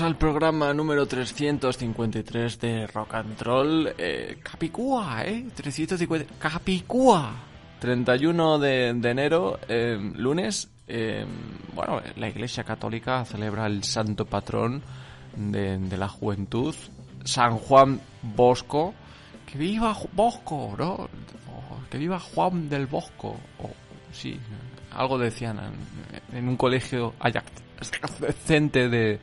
Al 0.00 0.16
programa 0.16 0.72
número 0.72 1.06
353 1.06 2.58
de 2.60 2.86
Rock 2.86 3.14
and 3.14 3.42
Roll. 3.42 3.92
Eh, 3.98 4.38
Capicúa, 4.42 5.22
¿eh? 5.22 5.44
350. 5.54 6.34
Capicúa. 6.38 7.34
31 7.78 8.58
de, 8.58 8.94
de 8.94 9.10
enero, 9.10 9.58
eh, 9.68 9.98
lunes. 10.14 10.70
eh, 10.88 11.26
bueno, 11.74 12.00
la 12.16 12.28
Iglesia 12.28 12.64
Católica 12.64 13.22
celebra 13.26 13.66
el 13.66 13.84
santo 13.84 14.24
patrón 14.24 14.82
de, 15.36 15.78
la 15.98 16.08
juventud, 16.08 16.74
San 17.24 17.58
Juan 17.58 18.00
Bosco. 18.22 18.94
Que 19.44 19.58
viva 19.58 19.94
Bosco, 20.12 20.74
¿no? 20.78 20.92
O 20.94 21.08
que 21.90 21.98
viva 21.98 22.18
Juan 22.18 22.70
del 22.70 22.86
Bosco. 22.86 23.36
O, 23.58 23.70
sí, 24.10 24.40
algo 24.90 25.18
decían 25.18 25.60
en, 26.32 26.48
un 26.48 26.56
colegio 26.56 27.12
adyacente 27.20 28.88
de, 28.88 29.20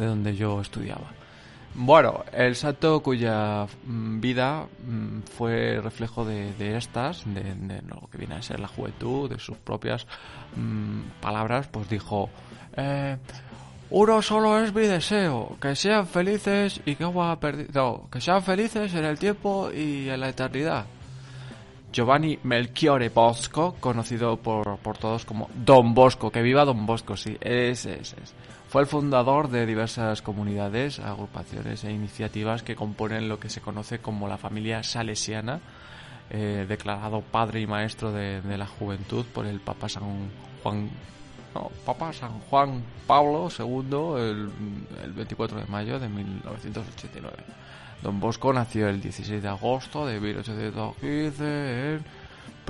de 0.00 0.06
donde 0.06 0.34
yo 0.34 0.60
estudiaba. 0.60 1.12
Bueno, 1.74 2.24
el 2.32 2.56
santo 2.56 3.00
cuya 3.00 3.66
mm, 3.84 4.20
vida 4.20 4.66
mm, 4.84 5.20
fue 5.20 5.80
reflejo 5.80 6.24
de, 6.24 6.76
estas, 6.76 7.22
de, 7.32 7.82
lo 7.86 8.08
que 8.10 8.18
viene 8.18 8.34
a 8.34 8.42
ser 8.42 8.58
la 8.58 8.66
juventud, 8.66 9.30
de 9.30 9.38
sus 9.38 9.56
propias 9.58 10.06
mm, 10.56 11.20
palabras, 11.20 11.68
pues 11.68 11.88
dijo, 11.88 12.28
eh, 12.76 13.16
uno 13.90 14.20
solo 14.20 14.58
es 14.58 14.74
mi 14.74 14.82
deseo, 14.82 15.56
que 15.60 15.76
sean 15.76 16.06
felices 16.08 16.80
y 16.84 16.96
que 16.96 17.04
agua 17.04 17.38
perdido, 17.38 18.08
que 18.10 18.20
sean 18.20 18.42
felices 18.42 18.92
en 18.94 19.04
el 19.04 19.18
tiempo 19.18 19.70
y 19.72 20.08
en 20.08 20.20
la 20.20 20.28
eternidad. 20.28 20.86
Giovanni 21.92 22.38
Melchiore 22.42 23.08
Bosco, 23.08 23.76
conocido 23.80 24.36
por, 24.36 24.78
por 24.78 24.98
todos 24.98 25.24
como 25.24 25.48
Don 25.54 25.94
Bosco, 25.94 26.30
que 26.30 26.42
viva 26.42 26.64
Don 26.64 26.84
Bosco, 26.86 27.16
sí, 27.16 27.36
ese 27.40 28.00
es, 28.00 28.14
es. 28.14 28.34
Fue 28.70 28.82
el 28.82 28.86
fundador 28.86 29.50
de 29.50 29.66
diversas 29.66 30.22
comunidades, 30.22 31.00
agrupaciones 31.00 31.82
e 31.82 31.90
iniciativas 31.90 32.62
que 32.62 32.76
componen 32.76 33.28
lo 33.28 33.40
que 33.40 33.48
se 33.48 33.60
conoce 33.60 33.98
como 33.98 34.28
la 34.28 34.38
familia 34.38 34.84
salesiana, 34.84 35.58
eh, 36.30 36.66
declarado 36.68 37.20
padre 37.20 37.60
y 37.60 37.66
maestro 37.66 38.12
de, 38.12 38.40
la 38.56 38.68
juventud 38.68 39.26
por 39.34 39.46
el 39.46 39.58
Papa 39.58 39.88
San 39.88 40.30
Juan, 40.62 40.88
no, 41.52 41.68
Papa 41.84 42.12
San 42.12 42.38
Juan 42.48 42.84
Pablo 43.08 43.48
II 43.58 44.22
el, 44.22 44.50
el 45.02 45.12
24 45.14 45.58
de 45.58 45.66
mayo 45.66 45.98
de 45.98 46.08
1989. 46.08 47.38
Don 48.02 48.20
Bosco 48.20 48.52
nació 48.52 48.88
el 48.88 49.00
16 49.00 49.42
de 49.42 49.48
agosto 49.48 50.06
de 50.06 50.20
1815 50.20 51.94
en 51.94 52.04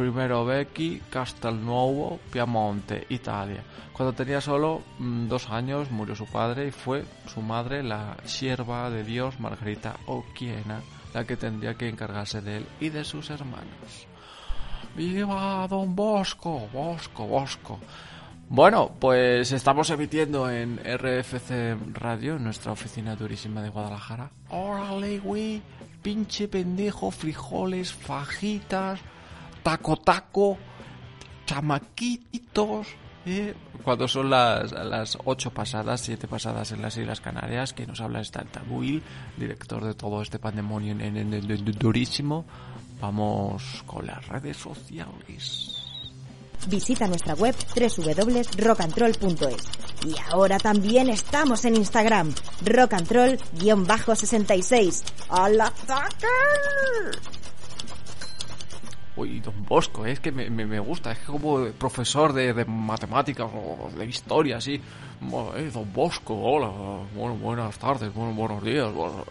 Primero 0.00 0.46
Becchi, 0.46 1.02
Castelnuovo, 1.10 2.20
Piamonte, 2.32 3.04
Italia. 3.10 3.62
Cuando 3.92 4.14
tenía 4.14 4.40
solo 4.40 4.80
mm, 4.98 5.28
dos 5.28 5.50
años 5.50 5.90
murió 5.90 6.16
su 6.16 6.24
padre 6.24 6.68
y 6.68 6.70
fue 6.70 7.04
su 7.26 7.42
madre, 7.42 7.82
la 7.82 8.16
sierva 8.24 8.88
de 8.88 9.04
Dios 9.04 9.38
Margarita 9.38 9.96
Oquiena, 10.06 10.80
la 11.12 11.26
que 11.26 11.36
tendría 11.36 11.74
que 11.74 11.86
encargarse 11.86 12.40
de 12.40 12.56
él 12.56 12.66
y 12.80 12.88
de 12.88 13.04
sus 13.04 13.28
hermanos. 13.28 14.06
¡Viva 14.96 15.68
Don 15.68 15.94
Bosco! 15.94 16.66
Bosco, 16.72 17.26
Bosco. 17.26 17.78
Bueno, 18.48 18.92
pues 18.98 19.52
estamos 19.52 19.90
emitiendo 19.90 20.50
en 20.50 20.78
RFC 20.78 21.76
Radio, 21.92 22.36
en 22.36 22.44
nuestra 22.44 22.72
oficina 22.72 23.16
durísima 23.16 23.60
de 23.60 23.68
Guadalajara. 23.68 24.30
¡Órale, 24.48 25.18
güey! 25.18 25.60
Pinche 26.00 26.48
pendejo, 26.48 27.10
frijoles, 27.10 27.92
fajitas, 27.92 28.98
taco 29.62 29.96
taco, 29.96 30.58
chamaquitos. 31.46 32.86
¿eh? 33.26 33.54
Cuando 33.84 34.06
son 34.08 34.30
las, 34.30 34.72
las 34.72 35.16
8 35.24 35.50
pasadas, 35.52 36.00
7 36.02 36.26
pasadas 36.28 36.70
en 36.72 36.82
las 36.82 36.96
Islas 36.96 37.20
Canarias, 37.20 37.72
que 37.72 37.86
nos 37.86 38.00
habla 38.00 38.20
Stan 38.20 38.46
Tabuil, 38.46 39.02
director 39.36 39.84
de 39.84 39.94
todo 39.94 40.22
este 40.22 40.38
pandemonio 40.38 40.92
en, 40.92 41.00
en- 41.00 41.16
en 41.16 41.32
el 41.32 41.64
durísimo. 41.78 42.44
Vamos 43.00 43.82
con 43.86 44.06
las 44.06 44.26
redes 44.28 44.56
sociales. 44.58 45.76
Visita 46.68 47.08
nuestra 47.08 47.32
web 47.34 47.54
www.rockandroll.es. 47.74 49.56
Y 50.06 50.14
ahora 50.30 50.58
también 50.58 51.08
estamos 51.08 51.64
en 51.64 51.76
Instagram, 51.76 52.34
rockandroll-66. 52.64 55.02
¡Al 55.30 55.58
ataque! 55.60 56.26
Uy, 59.20 59.38
Don 59.40 59.66
Bosco, 59.66 60.06
es 60.06 60.18
que 60.18 60.32
me, 60.32 60.48
me, 60.48 60.78
gusta, 60.78 61.12
es 61.12 61.18
que 61.18 61.26
como 61.26 61.62
profesor 61.72 62.32
de, 62.32 62.64
matemáticas 62.64 63.50
o 63.52 63.90
de 63.94 64.06
historia, 64.06 64.56
así. 64.56 64.76
Eh, 64.76 65.70
Don 65.70 65.92
Bosco, 65.92 66.34
hola, 66.34 66.70
bueno, 67.14 67.36
buenas 67.36 67.78
tardes, 67.78 68.14
bueno, 68.14 68.32
buenos 68.32 68.64
días. 68.64 68.90
Bueno. 68.94 69.26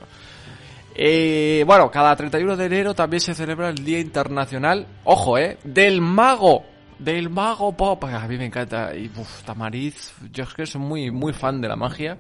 Eh, 0.93 1.63
bueno, 1.65 1.89
cada 1.89 2.15
31 2.15 2.55
de 2.55 2.65
enero 2.67 2.93
también 2.93 3.19
se 3.19 3.33
celebra 3.33 3.69
el 3.69 3.83
Día 3.83 3.99
Internacional, 3.99 4.85
ojo, 5.05 5.39
eh, 5.39 5.57
del 5.63 6.01
mago. 6.01 6.65
Del 6.99 7.29
mago 7.31 7.71
pop, 7.71 8.03
a 8.03 8.27
mí 8.27 8.37
me 8.37 8.45
encanta. 8.45 8.93
Y 8.95 9.09
uf, 9.17 9.41
Tamariz, 9.43 10.13
yo 10.31 10.43
es 10.43 10.53
que 10.53 10.67
soy 10.67 10.81
muy, 10.81 11.09
muy 11.09 11.33
fan 11.33 11.61
de 11.61 11.67
la 11.67 11.77
magia. 11.77 12.15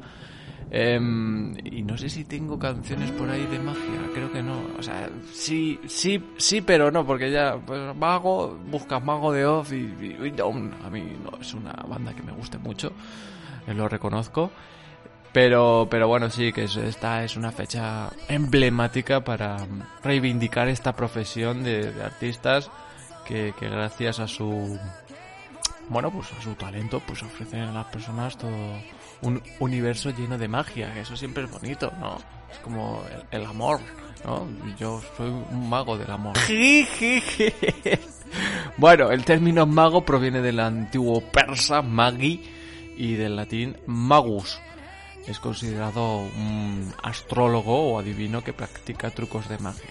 Em, 0.71 1.55
y 1.65 1.81
no 1.81 1.97
sé 1.97 2.09
si 2.09 2.25
tengo 2.25 2.59
canciones 2.59 3.09
por 3.11 3.27
ahí 3.29 3.45
de 3.47 3.57
magia, 3.59 4.01
creo 4.13 4.31
que 4.31 4.43
no. 4.43 4.61
O 4.77 4.83
sea, 4.83 5.09
sí, 5.33 5.79
sí, 5.87 6.23
sí, 6.37 6.61
pero 6.61 6.91
no, 6.91 7.05
porque 7.05 7.31
ya, 7.31 7.57
pues, 7.57 7.95
Mago, 7.95 8.55
buscas 8.69 9.03
Mago 9.03 9.31
de 9.31 9.45
Oz 9.45 9.71
y, 9.71 9.91
no, 10.37 10.45
a 10.85 10.89
mí 10.91 11.03
no 11.23 11.39
es 11.41 11.53
una 11.55 11.73
banda 11.87 12.13
que 12.13 12.21
me 12.21 12.31
guste 12.33 12.59
mucho, 12.59 12.91
eh, 13.67 13.73
lo 13.73 13.89
reconozco. 13.89 14.51
Pero, 15.31 15.87
pero 15.89 16.07
bueno, 16.07 16.29
sí, 16.29 16.51
que 16.51 16.63
es- 16.63 16.75
esta 16.75 17.23
es 17.23 17.35
una 17.37 17.51
fecha 17.51 18.09
emblemática 18.27 19.23
para 19.23 19.57
reivindicar 20.03 20.67
esta 20.67 20.93
profesión 20.95 21.63
de, 21.63 21.93
artistas 22.03 22.69
que 23.25 23.53
gracias 23.61 24.19
a 24.19 24.27
su 24.27 24.79
bueno, 25.89 26.11
pues 26.11 26.31
a 26.31 26.41
su 26.41 26.55
talento, 26.55 27.01
pues 27.05 27.21
ofrecen 27.23 27.61
a 27.61 27.71
las 27.71 27.85
personas 27.87 28.37
todo 28.37 28.51
un 29.21 29.41
universo 29.59 30.11
lleno 30.11 30.37
de 30.37 30.47
magia, 30.47 30.97
eso 30.97 31.17
siempre 31.17 31.43
es 31.43 31.51
bonito, 31.51 31.91
¿no? 31.99 32.17
Es 32.51 32.57
como 32.59 33.03
el, 33.31 33.45
amor, 33.45 33.79
¿no? 34.23 34.47
Yo 34.77 35.01
soy 35.17 35.29
un 35.29 35.69
mago 35.69 35.97
del 35.97 36.11
amor. 36.11 36.37
bueno, 38.77 39.11
el 39.11 39.25
término 39.25 39.65
mago 39.65 40.05
proviene 40.05 40.41
del 40.41 40.59
antiguo 40.59 41.21
persa 41.21 41.81
magi 41.81 42.43
y 42.97 43.15
del 43.15 43.35
latín 43.35 43.77
magus. 43.85 44.59
Es 45.27 45.39
considerado 45.39 46.19
un 46.19 46.93
astrólogo 47.03 47.91
o 47.91 47.99
adivino 47.99 48.43
que 48.43 48.53
practica 48.53 49.11
trucos 49.11 49.49
de 49.49 49.59
magia. 49.59 49.89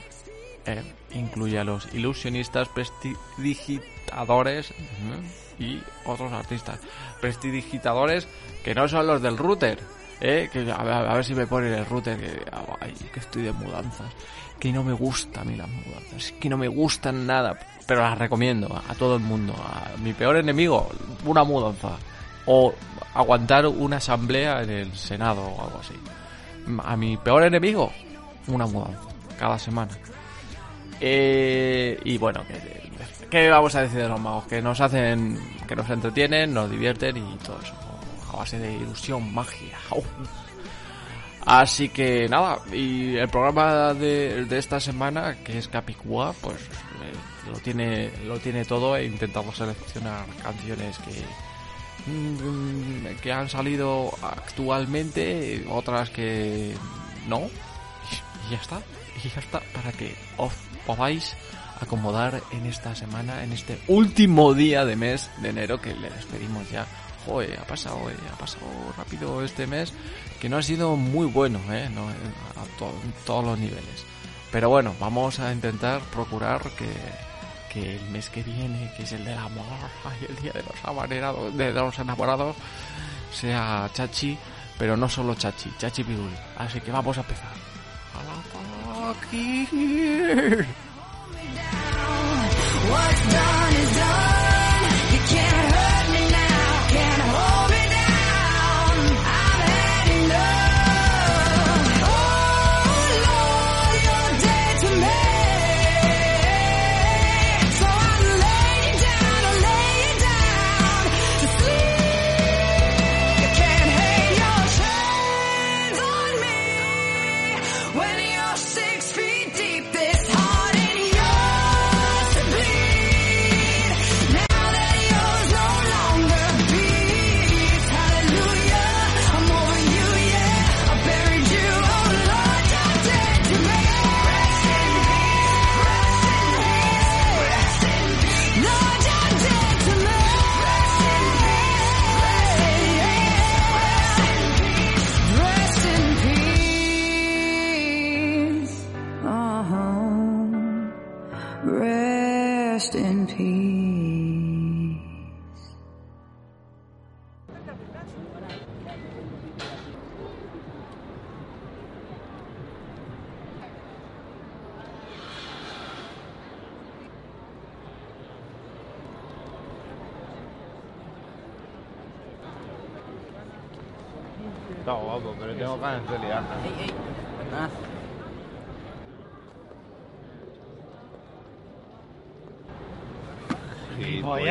Eh, 0.66 0.82
incluye 1.14 1.58
a 1.58 1.64
los 1.64 1.92
ilusionistas, 1.94 2.68
prestidigitadores 2.68 4.70
ujú, 4.70 5.22
y 5.58 5.80
otros 6.04 6.32
artistas. 6.32 6.78
Prestidigitadores 7.20 8.28
que 8.64 8.74
no 8.74 8.88
son 8.88 9.06
los 9.06 9.22
del 9.22 9.36
router. 9.36 9.78
Eh, 10.20 10.48
que 10.52 10.70
a 10.70 10.82
ver, 10.82 10.94
a 10.94 11.14
ver 11.14 11.24
si 11.24 11.34
me 11.34 11.46
ponen 11.46 11.72
el 11.72 11.86
router 11.86 12.18
que, 12.18 12.44
ay, 12.80 12.92
que 13.12 13.20
estoy 13.20 13.42
de 13.42 13.52
mudanzas. 13.52 14.12
Que 14.58 14.72
no 14.72 14.82
me 14.82 14.92
gustan 14.92 15.42
a 15.42 15.50
mí 15.50 15.56
las 15.56 15.68
mudanzas. 15.68 16.32
Que 16.32 16.48
no 16.48 16.56
me 16.56 16.68
gustan 16.68 17.26
nada. 17.26 17.58
Pero 17.86 18.02
las 18.02 18.18
recomiendo 18.18 18.82
a, 18.88 18.94
todo 18.94 19.16
el 19.16 19.22
mundo. 19.22 19.54
A 19.54 19.96
mi 19.98 20.12
peor 20.12 20.36
enemigo, 20.36 20.88
una 21.24 21.44
mudanza. 21.44 21.96
O 22.46 22.74
aguantar 23.14 23.66
una 23.66 23.96
asamblea 23.96 24.62
en 24.62 24.70
el 24.70 24.94
Senado 24.94 25.42
o 25.42 25.64
algo 25.64 25.78
así. 25.80 25.94
A 26.84 26.96
mi 26.96 27.16
peor 27.16 27.44
enemigo, 27.44 27.92
una 28.48 28.66
mudanza. 28.66 29.00
Cada 29.38 29.58
semana. 29.58 29.92
Eh, 31.00 31.98
y 32.04 32.18
bueno, 32.18 32.42
¿qué, 32.48 32.77
¿qué 33.30 33.48
vamos 33.48 33.74
a 33.74 33.82
decir 33.82 34.00
de 34.00 34.08
los 34.08 34.20
magos? 34.20 34.46
Que 34.46 34.62
nos 34.62 34.80
hacen, 34.80 35.38
que 35.66 35.76
nos 35.76 35.88
entretienen, 35.90 36.52
nos 36.52 36.70
divierten 36.70 37.16
y 37.16 37.36
todo 37.44 37.58
eso. 37.62 37.74
A 38.32 38.36
base 38.36 38.58
de 38.58 38.72
ilusión, 38.74 39.32
magia. 39.32 39.78
Así 41.46 41.88
que 41.88 42.28
nada, 42.28 42.58
y 42.72 43.16
el 43.16 43.28
programa 43.28 43.94
de, 43.94 44.44
de 44.44 44.58
esta 44.58 44.78
semana, 44.80 45.36
que 45.42 45.56
es 45.56 45.66
Capicúa, 45.68 46.34
pues 46.42 46.56
eh, 46.56 47.50
lo 47.50 47.58
tiene 47.60 48.10
lo 48.26 48.38
tiene 48.38 48.66
todo 48.66 48.96
e 48.96 49.06
intentamos 49.06 49.56
seleccionar 49.56 50.26
canciones 50.42 50.98
que 50.98 52.10
mm, 52.10 53.16
que 53.22 53.32
han 53.32 53.48
salido 53.48 54.10
actualmente, 54.20 55.64
otras 55.70 56.10
que 56.10 56.74
no, 57.26 57.48
y 58.46 58.50
ya 58.50 58.58
está, 58.58 58.82
y 59.16 59.28
ya 59.28 59.40
está, 59.40 59.60
para 59.72 59.90
que 59.92 60.14
os 60.36 60.52
podáis 60.86 61.34
acomodar 61.80 62.42
en 62.50 62.66
esta 62.66 62.94
semana, 62.94 63.42
en 63.42 63.52
este 63.52 63.78
último 63.88 64.54
día 64.54 64.84
de 64.84 64.96
mes 64.96 65.30
de 65.38 65.50
enero 65.50 65.80
que 65.80 65.94
le 65.94 66.10
despedimos 66.10 66.68
ya. 66.70 66.86
Joder, 67.26 67.58
ha 67.58 67.66
pasado, 67.66 68.08
eh, 68.10 68.16
ha 68.32 68.36
pasado 68.38 68.66
rápido 68.96 69.42
este 69.42 69.66
mes, 69.66 69.92
que 70.40 70.48
no 70.48 70.56
ha 70.56 70.62
sido 70.62 70.96
muy 70.96 71.26
bueno, 71.26 71.60
eh, 71.70 71.88
no, 71.92 72.08
a 72.08 72.12
en 73.04 73.12
todos 73.26 73.44
los 73.44 73.58
niveles. 73.58 74.04
Pero 74.50 74.70
bueno, 74.70 74.94
vamos 74.98 75.40
a 75.40 75.52
intentar 75.52 76.00
procurar 76.12 76.62
que, 76.70 76.88
que 77.70 77.96
el 77.96 78.10
mes 78.10 78.30
que 78.30 78.42
viene, 78.42 78.90
que 78.96 79.02
es 79.02 79.12
el 79.12 79.24
del 79.24 79.36
amor, 79.36 79.66
ay, 80.04 80.26
el 80.28 80.36
día 80.36 80.52
de 80.52 80.62
los 80.62 80.84
amanerados, 80.84 81.56
de 81.56 81.72
los 81.72 81.98
enamorados, 81.98 82.56
sea 83.32 83.90
chachi, 83.92 84.38
pero 84.78 84.96
no 84.96 85.08
solo 85.08 85.34
chachi, 85.34 85.70
chachi 85.76 86.04
pirul. 86.04 86.30
Así 86.56 86.80
que 86.80 86.90
vamos 86.90 87.18
a 87.18 87.20
empezar. 87.20 87.52
¡Al 88.14 89.12
ataque! 89.12 90.66
What's 92.90 93.32
done 93.32 93.72
is 93.74 93.96
done. 93.96 94.27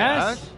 ¿Gilipollas? 0.07 0.56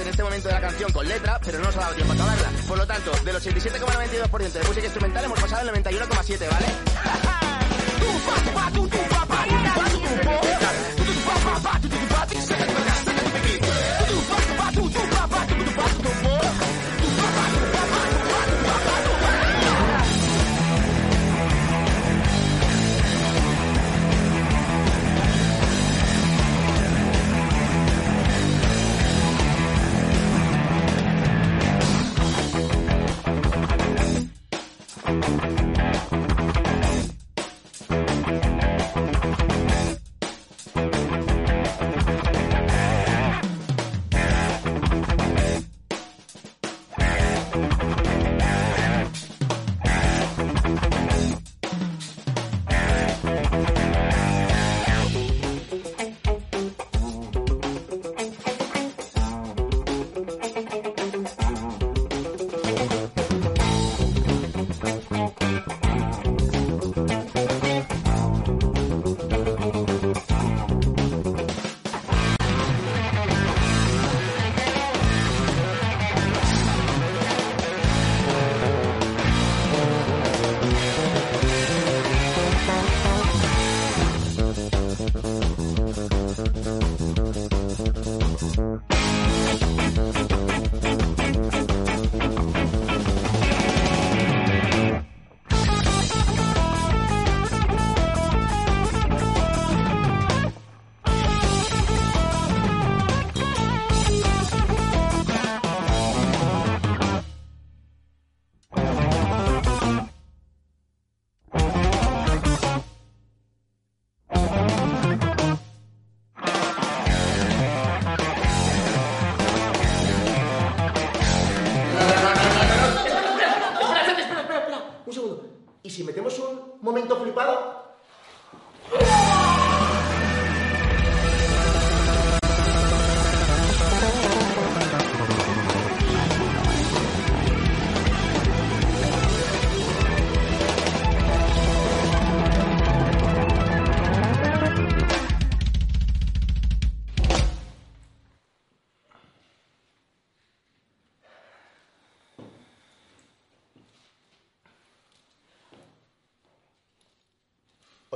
En 0.00 0.08
este 0.08 0.22
momento 0.22 0.48
de 0.48 0.54
la 0.54 0.60
canción 0.60 0.92
con 0.92 1.06
letra, 1.06 1.40
pero 1.44 1.58
no 1.58 1.64
nos 1.64 1.76
ha 1.76 1.80
dado 1.80 1.94
tiempo 1.94 2.12
a 2.12 2.16
acabarla. 2.16 2.50
Por 2.66 2.78
lo 2.78 2.86
tanto, 2.86 3.10
del 3.24 3.36
87,92% 3.36 4.52
de 4.52 4.64
música 4.64 4.86
instrumental 4.86 5.24
hemos 5.24 5.40
pasado 5.40 5.68
al 5.68 5.82
91,7, 5.82 6.48
¿vale? 6.50 6.66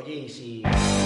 Oye, 0.04 0.14
¿y 0.14 0.28
si... 0.28 1.01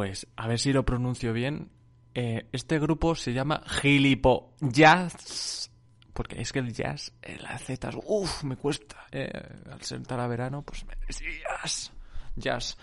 pues 0.00 0.26
a 0.34 0.48
ver 0.48 0.58
si 0.58 0.72
lo 0.72 0.86
pronuncio 0.86 1.34
bien. 1.34 1.68
Eh, 2.14 2.46
este 2.52 2.78
grupo 2.78 3.14
se 3.14 3.34
llama 3.34 3.62
Gilipo 3.66 4.54
Jazz. 4.62 5.70
Porque 6.14 6.40
es 6.40 6.54
que 6.54 6.60
el 6.60 6.72
jazz, 6.72 7.12
eh, 7.20 7.36
las 7.38 7.62
zetas, 7.62 7.94
uff, 8.06 8.42
me 8.44 8.56
cuesta. 8.56 9.06
Eh, 9.12 9.30
al 9.70 9.82
sentar 9.82 10.18
a 10.20 10.26
verano, 10.26 10.62
pues 10.62 10.86
me 10.86 10.94
jazz. 11.06 11.92
Jazz. 12.34 12.78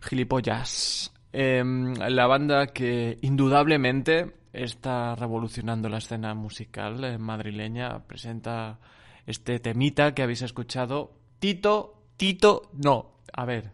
Gilipollas. 0.00 1.12
Eh, 1.32 1.60
la 1.64 2.26
banda 2.28 2.68
que 2.68 3.18
indudablemente 3.22 4.36
está 4.52 5.16
revolucionando 5.16 5.88
la 5.88 5.98
escena 5.98 6.34
musical 6.34 7.02
eh, 7.02 7.18
madrileña 7.18 8.06
presenta 8.06 8.78
este 9.26 9.58
temita 9.58 10.14
que 10.14 10.22
habéis 10.22 10.42
escuchado. 10.42 11.16
Tito, 11.40 12.04
Tito, 12.16 12.70
no, 12.74 13.16
a 13.32 13.44
ver, 13.44 13.72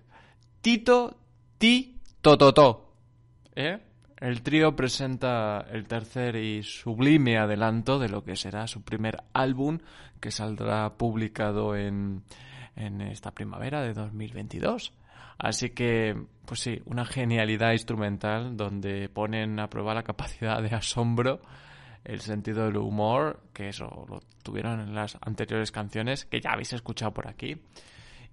Tito, 0.62 1.18
Ti, 1.58 1.96
Tototo. 2.26 2.85
¿Eh? 3.56 3.78
El 4.18 4.42
trío 4.42 4.76
presenta 4.76 5.66
el 5.70 5.86
tercer 5.86 6.36
y 6.36 6.62
sublime 6.62 7.38
adelanto 7.38 7.98
de 7.98 8.08
lo 8.08 8.22
que 8.22 8.36
será 8.36 8.66
su 8.66 8.82
primer 8.82 9.24
álbum 9.32 9.78
que 10.20 10.30
saldrá 10.30 10.96
publicado 10.96 11.74
en, 11.74 12.22
en 12.76 13.00
esta 13.00 13.32
primavera 13.32 13.82
de 13.82 13.92
2022. 13.92 14.92
Así 15.38 15.70
que, 15.70 16.16
pues 16.46 16.60
sí, 16.60 16.80
una 16.86 17.04
genialidad 17.04 17.72
instrumental 17.72 18.56
donde 18.56 19.08
ponen 19.10 19.58
a 19.60 19.68
prueba 19.68 19.94
la 19.94 20.02
capacidad 20.02 20.62
de 20.62 20.74
asombro, 20.74 21.40
el 22.04 22.20
sentido 22.20 22.64
del 22.66 22.76
humor, 22.76 23.42
que 23.52 23.68
eso 23.68 24.06
lo 24.08 24.20
tuvieron 24.42 24.80
en 24.80 24.94
las 24.94 25.18
anteriores 25.20 25.72
canciones, 25.72 26.24
que 26.24 26.40
ya 26.40 26.52
habéis 26.52 26.72
escuchado 26.72 27.12
por 27.12 27.28
aquí 27.28 27.60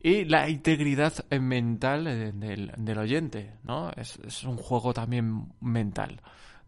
y 0.05 0.25
la 0.25 0.49
integridad 0.49 1.13
mental 1.31 2.03
del, 2.37 2.73
del 2.75 2.97
oyente, 2.97 3.53
¿no? 3.63 3.89
Es, 3.95 4.43
un 4.43 4.57
juego 4.57 4.93
también 4.93 5.47
mental. 5.61 6.21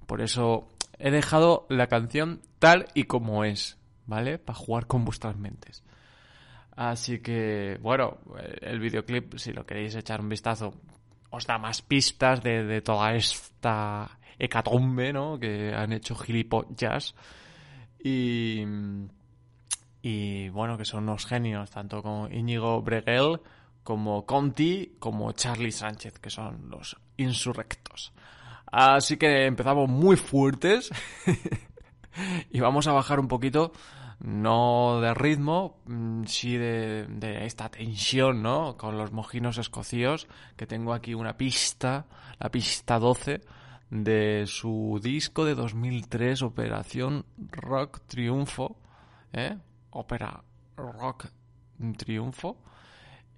Por 0.07 0.21
eso 0.21 0.69
he 0.97 1.11
dejado 1.11 1.67
la 1.69 1.87
canción 1.87 2.41
tal 2.59 2.87
y 2.93 3.03
como 3.03 3.43
es, 3.43 3.77
¿vale? 4.05 4.39
Para 4.39 4.57
jugar 4.57 4.87
con 4.87 5.03
vuestras 5.03 5.35
mentes. 5.35 5.83
Así 6.77 7.19
que, 7.19 7.77
bueno, 7.81 8.19
el 8.61 8.79
videoclip, 8.79 9.37
si 9.37 9.51
lo 9.51 9.65
queréis 9.65 9.95
echar 9.95 10.21
un 10.21 10.29
vistazo, 10.29 10.73
os 11.29 11.45
da 11.45 11.57
más 11.57 11.81
pistas 11.81 12.41
de, 12.41 12.63
de 12.63 12.81
toda 12.81 13.15
esta 13.15 14.17
hecatombe, 14.39 15.11
¿no? 15.11 15.37
Que 15.37 15.73
han 15.75 15.91
hecho 15.91 16.15
gilipollas. 16.15 17.15
Y, 18.01 18.63
y 20.07 20.49
bueno, 20.49 20.77
que 20.77 20.85
son 20.85 21.05
unos 21.09 21.25
genios, 21.25 21.71
tanto 21.71 22.03
como 22.03 22.29
Íñigo 22.29 22.79
Breguel, 22.83 23.41
como 23.81 24.23
Conti, 24.23 24.97
como 24.99 25.31
Charlie 25.31 25.71
Sánchez, 25.71 26.19
que 26.19 26.29
son 26.29 26.69
los 26.69 26.95
insurrectos. 27.17 28.13
Así 28.67 29.17
que 29.17 29.47
empezamos 29.47 29.89
muy 29.89 30.15
fuertes 30.15 30.91
y 32.51 32.59
vamos 32.59 32.85
a 32.85 32.91
bajar 32.91 33.19
un 33.19 33.27
poquito, 33.27 33.71
no 34.19 35.01
de 35.01 35.15
ritmo, 35.15 35.79
mm, 35.87 36.25
sí 36.25 36.55
de, 36.55 37.07
de 37.07 37.47
esta 37.47 37.69
tensión, 37.69 38.43
¿no? 38.43 38.77
Con 38.77 38.99
los 38.99 39.11
mojinos 39.11 39.57
escocíos, 39.57 40.27
que 40.55 40.67
tengo 40.67 40.93
aquí 40.93 41.15
una 41.15 41.35
pista, 41.35 42.05
la 42.37 42.51
pista 42.51 42.99
12, 42.99 43.41
de 43.89 44.43
su 44.45 44.99
disco 45.01 45.45
de 45.45 45.55
2003, 45.55 46.43
Operación 46.43 47.25
Rock 47.39 48.01
Triunfo, 48.05 48.77
¿eh? 49.33 49.57
Ópera 49.95 50.43
Rock 50.77 51.27
Triunfo. 51.97 52.57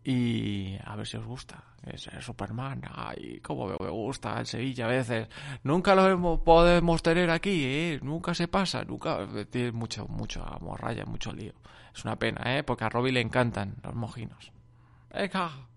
Y 0.03 0.77
a 0.85 0.95
ver 0.95 1.05
si 1.05 1.17
os 1.17 1.25
gusta. 1.25 1.63
Es 1.83 2.09
Superman. 2.21 2.81
Ay, 2.93 3.39
cómo 3.41 3.67
me 3.67 3.75
me 3.79 3.89
gusta 3.89 4.39
el 4.39 4.45
Sevilla 4.45 4.85
a 4.85 4.89
veces. 4.89 5.27
Nunca 5.63 5.95
lo 5.95 6.07
hemos- 6.09 6.39
podemos 6.41 7.01
tener 7.03 7.29
aquí, 7.29 7.63
¿eh? 7.65 7.99
Nunca 8.01 8.33
se 8.33 8.47
pasa, 8.47 8.83
nunca. 8.83 9.27
Tiene 9.49 9.71
mucho, 9.73 10.07
mucho 10.07 10.43
morralla, 10.61 11.05
mucho 11.05 11.31
lío. 11.33 11.53
Es 11.93 12.03
una 12.05 12.15
pena, 12.17 12.57
¿eh? 12.57 12.63
Porque 12.63 12.85
a 12.85 12.89
Robbie 12.89 13.11
le 13.11 13.21
encantan 13.21 13.75
los 13.83 13.95
mojinos. 13.95 14.51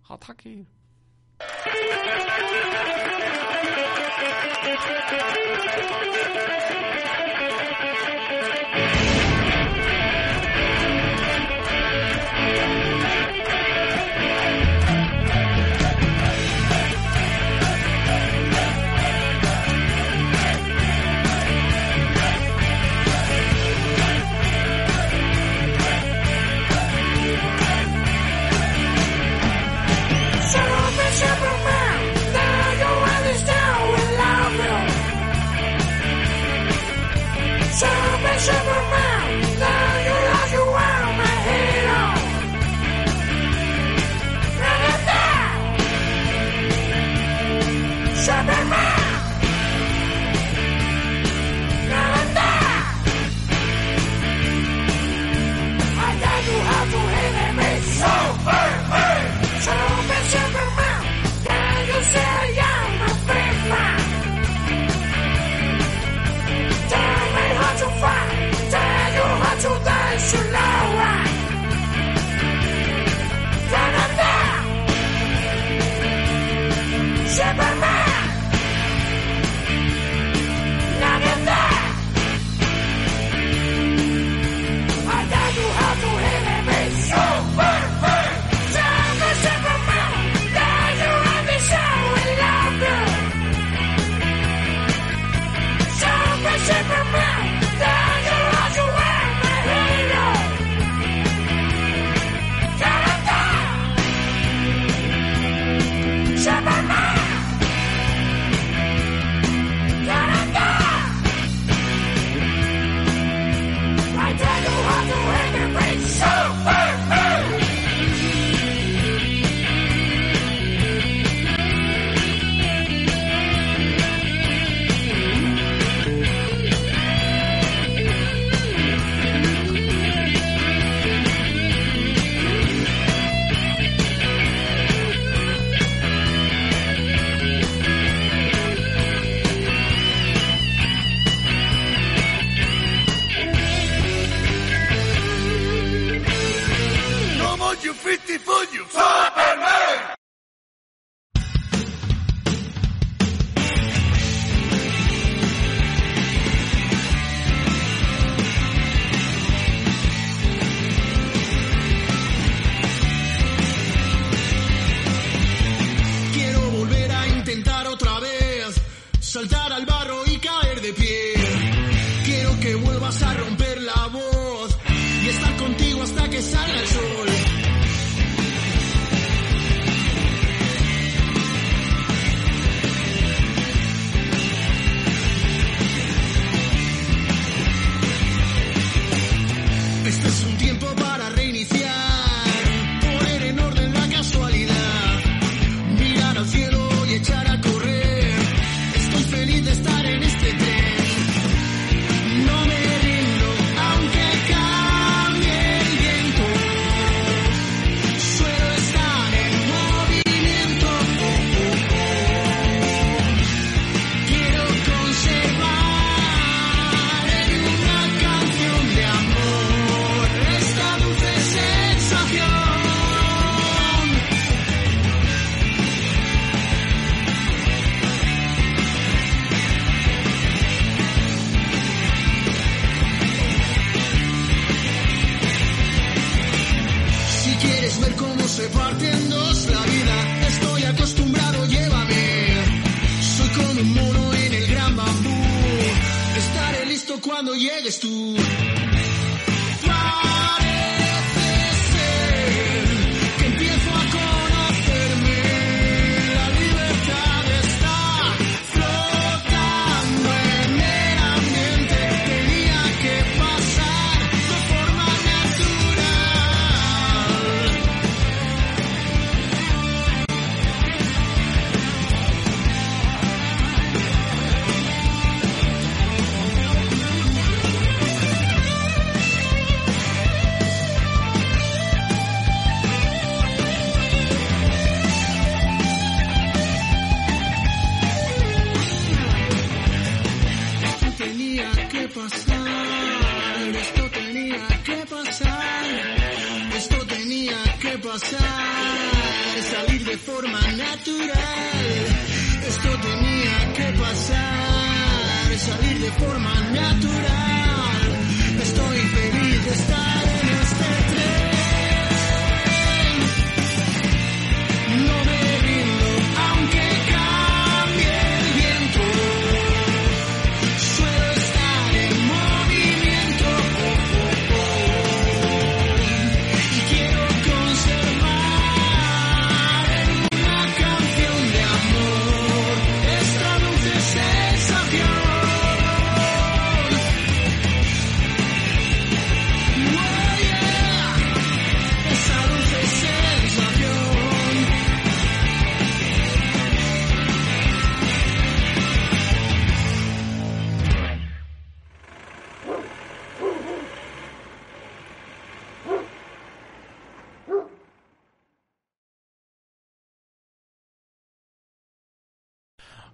Hasta 0.09 0.35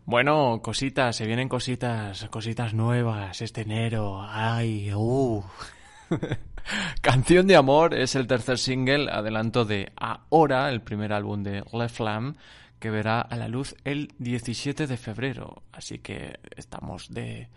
Bueno, 0.06 0.60
cositas, 0.62 1.16
se 1.16 1.26
vienen 1.26 1.48
cositas, 1.48 2.28
cositas 2.30 2.74
nuevas 2.74 3.42
este 3.42 3.62
enero. 3.62 4.22
Ay, 4.22 4.94
uh. 4.94 5.42
Canción 7.00 7.48
de 7.48 7.56
Amor 7.56 7.92
es 7.92 8.14
el 8.14 8.28
tercer 8.28 8.58
single, 8.58 9.10
adelanto 9.10 9.64
de 9.64 9.90
Ahora, 9.96 10.70
el 10.70 10.80
primer 10.80 11.12
álbum 11.12 11.42
de 11.42 11.64
Le 11.72 11.88
Flam, 11.88 12.36
que 12.78 12.90
verá 12.90 13.20
a 13.20 13.34
la 13.34 13.48
luz 13.48 13.74
el 13.82 14.12
17 14.18 14.86
de 14.86 14.96
febrero. 14.96 15.64
Así 15.72 15.98
que 15.98 16.38
estamos 16.54 17.12
de 17.12 17.48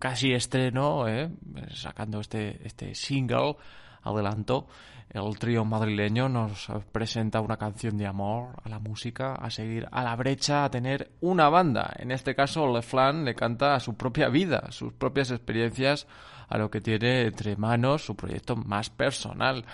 casi 0.00 0.32
estreno, 0.32 1.06
¿eh? 1.06 1.30
sacando 1.72 2.18
este, 2.18 2.66
este 2.66 2.96
single, 2.96 3.54
adelanto. 4.02 4.66
El 5.10 5.38
trío 5.38 5.64
madrileño 5.64 6.28
nos 6.30 6.68
presenta 6.90 7.40
una 7.40 7.58
canción 7.58 7.98
de 7.98 8.06
amor 8.06 8.56
a 8.64 8.68
la 8.70 8.78
música, 8.78 9.34
a 9.34 9.50
seguir 9.50 9.86
a 9.92 10.02
la 10.02 10.16
brecha, 10.16 10.64
a 10.64 10.70
tener 10.70 11.10
una 11.20 11.50
banda. 11.50 11.92
En 11.98 12.10
este 12.10 12.34
caso, 12.34 12.66
Le 12.72 12.80
Flan 12.80 13.24
le 13.24 13.34
canta 13.34 13.74
a 13.74 13.80
su 13.80 13.94
propia 13.94 14.30
vida, 14.30 14.68
sus 14.70 14.94
propias 14.94 15.30
experiencias, 15.30 16.06
a 16.48 16.56
lo 16.56 16.70
que 16.70 16.80
tiene 16.80 17.22
entre 17.22 17.56
manos 17.56 18.06
su 18.06 18.16
proyecto 18.16 18.56
más 18.56 18.88
personal. 18.88 19.64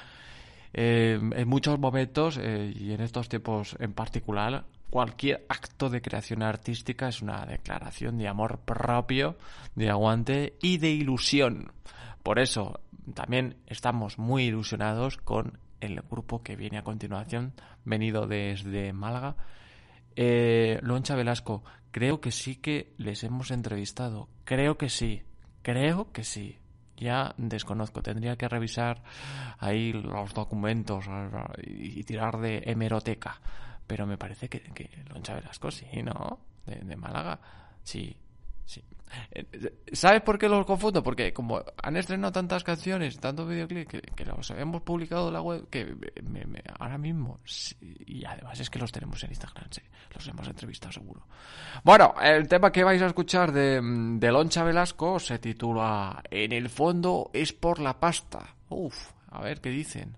Eh, 0.72 1.18
en 1.20 1.48
muchos 1.48 1.78
momentos, 1.78 2.38
eh, 2.40 2.72
y 2.74 2.92
en 2.92 3.00
estos 3.00 3.28
tiempos 3.28 3.76
en 3.78 3.92
particular, 3.92 4.64
cualquier 4.90 5.44
acto 5.48 5.88
de 5.88 6.02
creación 6.02 6.42
artística 6.42 7.08
es 7.08 7.22
una 7.22 7.44
declaración 7.46 8.18
de 8.18 8.28
amor 8.28 8.58
propio, 8.60 9.36
de 9.74 9.90
aguante 9.90 10.56
y 10.62 10.78
de 10.78 10.90
ilusión. 10.90 11.72
Por 12.22 12.38
eso, 12.38 12.80
también 13.14 13.56
estamos 13.66 14.18
muy 14.18 14.44
ilusionados 14.44 15.16
con 15.16 15.58
el 15.80 16.00
grupo 16.02 16.42
que 16.42 16.56
viene 16.56 16.78
a 16.78 16.84
continuación, 16.84 17.52
venido 17.84 18.26
desde 18.26 18.92
Málaga. 18.92 19.36
Eh, 20.16 20.78
Loncha 20.82 21.14
Velasco, 21.14 21.62
creo 21.90 22.20
que 22.20 22.32
sí 22.32 22.56
que 22.56 22.94
les 22.96 23.22
hemos 23.24 23.50
entrevistado. 23.50 24.28
Creo 24.44 24.76
que 24.76 24.88
sí. 24.88 25.22
Creo 25.62 26.12
que 26.12 26.24
sí. 26.24 26.58
Ya 26.96 27.34
desconozco. 27.36 28.02
Tendría 28.02 28.36
que 28.36 28.48
revisar 28.48 29.02
ahí 29.58 29.92
los 29.92 30.34
documentos 30.34 31.04
y 31.62 32.02
tirar 32.04 32.38
de 32.38 32.62
hemeroteca. 32.66 33.40
Pero 33.86 34.06
me 34.06 34.18
parece 34.18 34.48
que, 34.48 34.60
que 34.60 34.90
Loncha 35.08 35.34
Velasco 35.34 35.70
sí, 35.70 35.86
¿no? 36.02 36.40
De, 36.66 36.76
de 36.76 36.96
Málaga. 36.96 37.38
Sí, 37.82 38.16
¿Sabes 39.92 40.22
por 40.22 40.38
qué 40.38 40.48
los 40.48 40.64
confundo? 40.66 41.02
Porque 41.02 41.32
como 41.32 41.62
han 41.82 41.96
estrenado 41.96 42.32
tantas 42.32 42.64
canciones, 42.64 43.18
tantos 43.18 43.48
videoclips 43.48 43.88
que, 43.90 44.00
que 44.00 44.24
los 44.24 44.50
hemos 44.50 44.82
publicado 44.82 45.28
en 45.28 45.34
la 45.34 45.40
web, 45.42 45.68
que 45.70 45.94
me- 46.22 46.62
ahora 46.78 46.98
mismo, 46.98 47.40
y 47.80 48.24
además 48.24 48.60
es 48.60 48.70
que 48.70 48.78
los 48.78 48.92
tenemos 48.92 49.22
en 49.24 49.30
Instagram, 49.30 49.68
sí, 49.70 49.82
los 50.14 50.26
hemos 50.28 50.46
entrevistado 50.48 50.92
seguro. 50.92 51.26
Bueno, 51.84 52.14
el 52.22 52.48
tema 52.48 52.72
que 52.72 52.84
vais 52.84 53.00
a 53.02 53.06
escuchar 53.06 53.52
de, 53.52 53.80
de 53.82 54.32
Loncha 54.32 54.62
Velasco 54.64 55.18
se 55.18 55.38
titula 55.38 56.22
En 56.30 56.52
el 56.52 56.68
fondo 56.68 57.30
es 57.32 57.52
por 57.52 57.78
la 57.80 57.98
pasta. 58.00 58.54
Uf, 58.68 59.12
a 59.30 59.40
ver 59.42 59.60
qué 59.60 59.70
dicen. 59.70 60.16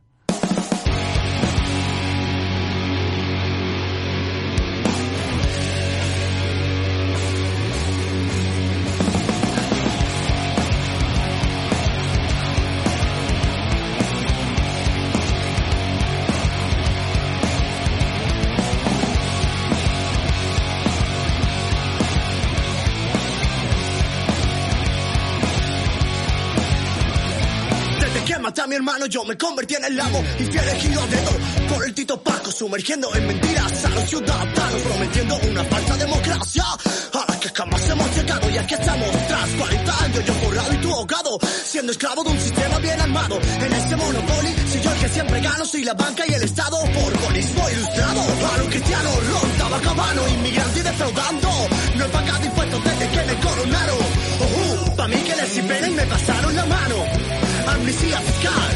Hermano, 28.90 29.07
yo 29.07 29.24
me 29.24 29.37
convertí 29.37 29.74
en 29.74 29.85
el 29.85 30.00
amo. 30.00 30.22
Infiel 30.38 30.68
elegido 30.68 31.07
de 31.07 31.16
todo 31.18 31.38
por 31.68 31.85
el 31.85 31.94
Tito 31.94 32.20
Paco, 32.22 32.50
sumergiendo 32.50 33.14
en 33.14 33.26
mentiras 33.26 33.85
a 33.85 33.88
los 33.90 34.09
ciudadanos, 34.09 34.83
prometiendo 34.83 35.37
una 35.37 35.64
falsa 35.64 35.96
democracia 35.96 36.64
a 37.12 37.33
la 37.33 37.40
que 37.40 37.48
jamás 37.50 37.88
hemos 37.88 38.16
llegado. 38.16 38.50
Y 38.50 38.59
aquí 38.59 38.74
estamos 38.74 39.11
tras 39.29 39.50
40 39.50 40.05
años, 40.05 40.24
yo 40.24 40.35
forrado 40.35 40.74
y 40.74 40.76
tú 40.79 40.92
ahogado, 40.92 41.38
siendo 41.64 41.92
esclavo 41.92 42.24
de 42.24 42.31
un 42.31 42.40
sistema 42.40 42.79
bien 42.79 43.00
armado. 43.00 43.38
En 43.40 43.72
este 43.72 43.96
monopoly, 43.96 44.55
soy 44.72 44.81
yo 44.81 44.92
el 44.92 44.98
que 44.98 45.09
siempre 45.09 45.40
gano, 45.40 45.64
soy 45.64 45.85
la 45.85 45.94
banca 45.94 46.24
y 46.26 46.35
el 46.35 46.42
Estado, 46.42 46.76
borbonismo 46.79 47.70
ilustrado. 47.70 48.20
A 48.53 48.59
lo 48.59 48.66
cristiano, 48.66 49.11
ron, 49.31 49.50
tabacabano, 49.59 50.29
inmigrante 50.29 50.81
y 50.81 50.83
defraudando. 50.83 51.48
No 51.96 52.05
he 52.05 52.09
pagado 52.09 52.44
impuestos 52.44 52.85
desde 52.85 53.09
que 53.09 53.24
me 53.24 53.40
coronaron. 53.40 53.98
Oh, 54.40 54.96
pa' 54.96 55.09
mí 55.09 55.16
que 55.16 55.37
les 55.37 55.59
y 55.59 55.62
me 55.62 56.07
pasaron 56.07 56.57
la 56.57 56.66
mano. 56.66 57.39
Amnistía 57.81 58.21
fiscal. 58.21 58.71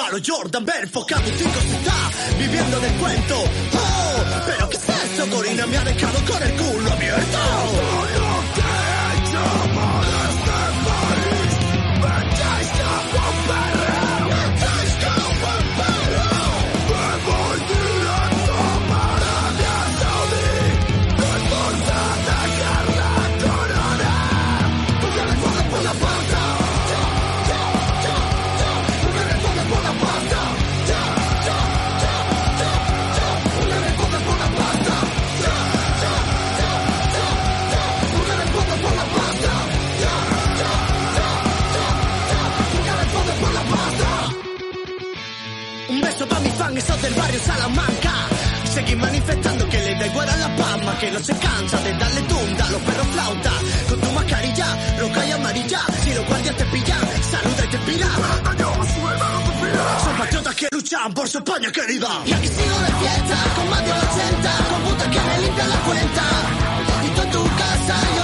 A 0.00 0.18
Jordan 0.26 0.64
Bell, 0.64 0.88
focado 0.88 1.22
cinco 1.26 1.60
se 1.60 1.76
está 1.76 2.10
viviendo 2.38 2.80
del 2.80 2.92
cuento. 2.94 3.34
Oh, 3.74 4.24
pero 4.46 4.70
¿qué 4.70 4.76
es 4.78 4.88
esto? 4.88 5.36
Corina 5.36 5.66
me 5.66 5.76
ha 5.76 5.84
dejado 5.84 6.18
con 6.24 6.42
el 6.42 6.52
culo 6.52 6.90
abierto. 6.90 8.19
Del 47.02 47.14
barrio 47.14 47.40
Salamanca. 47.40 48.12
Seguir 48.74 48.96
manifestando 48.98 49.68
que 49.68 49.78
le 49.78 49.94
da 49.94 50.06
igual 50.06 50.28
a 50.28 50.36
la 50.36 50.56
palma, 50.56 50.98
que 50.98 51.10
no 51.10 51.18
se 51.18 51.34
cansa 51.36 51.78
de 51.82 51.92
darle 51.92 52.22
tunda 52.22 52.66
a 52.66 52.70
los 52.70 52.82
perros 52.82 53.06
flauta. 53.08 53.52
Con 53.88 54.00
tu 54.00 54.12
mascarilla, 54.12 54.66
roja 54.98 55.26
y 55.26 55.30
amarilla, 55.32 55.80
si 56.02 56.14
los 56.14 56.26
guardias 56.26 56.56
te 56.56 56.64
pillan, 56.66 57.00
saluda 57.30 57.64
y 57.64 57.68
te 57.68 57.78
pira. 57.78 58.08
Son 60.04 60.16
patriotas 60.18 60.54
que 60.54 60.68
luchan 60.72 61.14
por 61.14 61.28
su 61.28 61.38
España 61.38 61.72
querida. 61.72 62.08
Y 62.26 62.32
aquí 62.32 62.48
sigo 62.48 62.78
de 62.86 62.92
fiesta, 63.00 63.36
con 63.56 63.70
más 63.70 63.84
de 63.84 63.92
80, 63.92 64.50
con 64.70 64.80
putas 64.82 65.08
que 65.08 65.20
me 65.20 65.40
limpian 65.40 65.68
la 65.68 65.80
cuenta. 65.80 66.22
Y 67.04 67.08
tú 67.08 67.22
en 67.22 67.30
tu 67.30 67.44
casa 67.44 68.19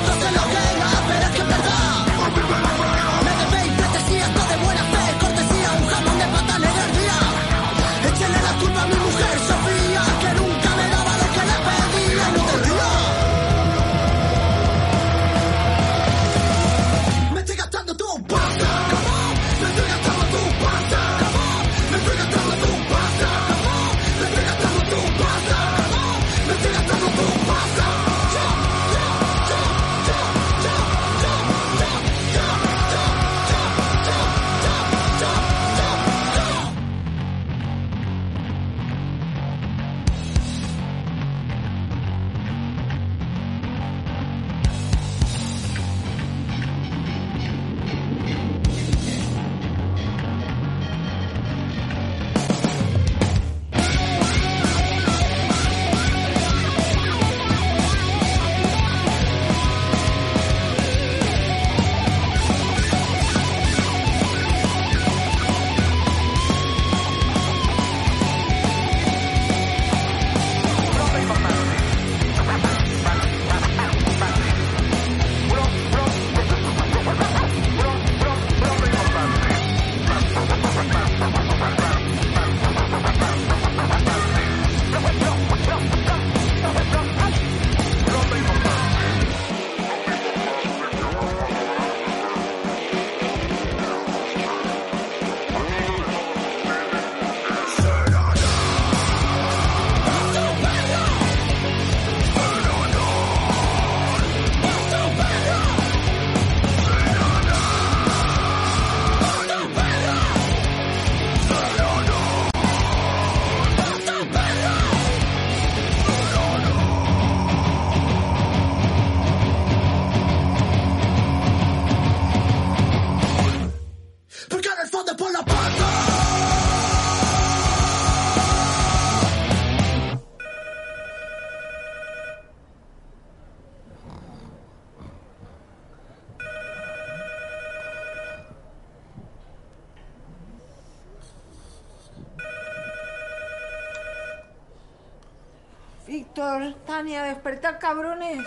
Víctor, 147.06 147.14
Tania, 147.14 147.22
despertad, 147.22 147.78
cabrones. 147.78 148.46